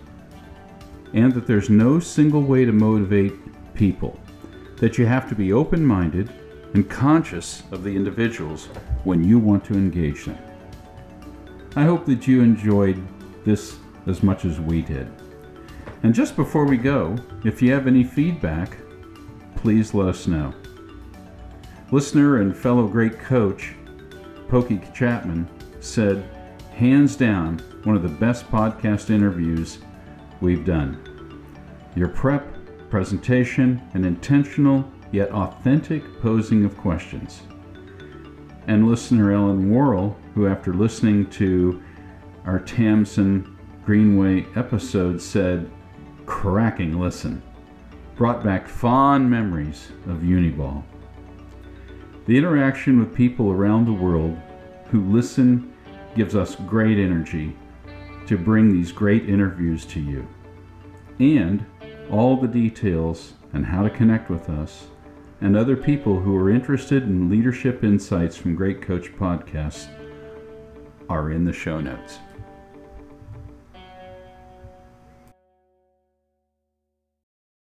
And 1.13 1.33
that 1.33 1.45
there's 1.45 1.69
no 1.69 1.99
single 1.99 2.41
way 2.41 2.65
to 2.65 2.71
motivate 2.71 3.33
people. 3.75 4.19
That 4.77 4.97
you 4.97 5.05
have 5.05 5.29
to 5.29 5.35
be 5.35 5.53
open 5.53 5.85
minded 5.85 6.31
and 6.73 6.89
conscious 6.89 7.63
of 7.71 7.83
the 7.83 7.95
individuals 7.95 8.67
when 9.03 9.23
you 9.23 9.39
want 9.39 9.63
to 9.65 9.73
engage 9.73 10.25
them. 10.25 10.37
I 11.75 11.83
hope 11.83 12.05
that 12.05 12.27
you 12.27 12.41
enjoyed 12.41 13.01
this 13.45 13.77
as 14.07 14.23
much 14.23 14.45
as 14.45 14.59
we 14.59 14.81
did. 14.81 15.11
And 16.03 16.13
just 16.13 16.35
before 16.35 16.65
we 16.65 16.77
go, 16.77 17.15
if 17.45 17.61
you 17.61 17.71
have 17.71 17.87
any 17.87 18.03
feedback, 18.03 18.77
please 19.55 19.93
let 19.93 20.09
us 20.09 20.27
know. 20.27 20.53
Listener 21.91 22.41
and 22.41 22.55
fellow 22.55 22.87
great 22.87 23.19
coach, 23.19 23.73
Pokey 24.47 24.81
Chapman, 24.93 25.47
said, 25.79 26.23
hands 26.73 27.15
down, 27.15 27.59
one 27.83 27.95
of 27.95 28.01
the 28.01 28.09
best 28.09 28.49
podcast 28.49 29.09
interviews 29.09 29.79
we've 30.39 30.65
done. 30.65 30.97
Your 31.95 32.07
prep, 32.07 32.47
presentation, 32.89 33.81
and 33.93 34.05
intentional 34.05 34.89
yet 35.11 35.29
authentic 35.31 36.21
posing 36.21 36.65
of 36.65 36.77
questions 36.77 37.43
and 38.67 38.87
listener 38.87 39.31
Ellen 39.31 39.69
Worrell, 39.69 40.15
who, 40.33 40.47
after 40.47 40.73
listening 40.73 41.29
to 41.31 41.81
our 42.45 42.59
Tamsin 42.59 43.57
Greenway 43.85 44.45
episode, 44.55 45.21
said, 45.21 45.69
cracking 46.25 46.99
listen, 46.99 47.41
brought 48.15 48.43
back 48.43 48.67
fond 48.67 49.29
memories 49.29 49.89
of 50.07 50.19
Uniball. 50.19 50.83
The 52.27 52.37
interaction 52.37 52.99
with 52.99 53.15
people 53.15 53.51
around 53.51 53.85
the 53.85 53.93
world 53.93 54.37
who 54.85 55.03
listen 55.11 55.73
gives 56.15 56.35
us 56.35 56.55
great 56.55 56.99
energy 56.99 57.55
to 58.27 58.37
bring 58.37 58.71
these 58.71 58.91
great 58.91 59.27
interviews 59.27 59.85
to 59.87 59.99
you. 59.99 60.27
And 61.19 61.65
all 62.09 62.37
the 62.37 62.47
details 62.47 63.33
and 63.53 63.65
how 63.65 63.83
to 63.83 63.89
connect 63.89 64.29
with 64.29 64.49
us 64.49 64.87
and 65.41 65.57
other 65.57 65.75
people 65.75 66.19
who 66.19 66.35
are 66.37 66.49
interested 66.49 67.03
in 67.03 67.29
leadership 67.29 67.83
insights 67.83 68.37
from 68.37 68.55
Great 68.55 68.81
Coach 68.81 69.11
Podcasts 69.15 69.89
are 71.09 71.31
in 71.31 71.43
the 71.43 71.53
show 71.53 71.81
notes. 71.81 72.19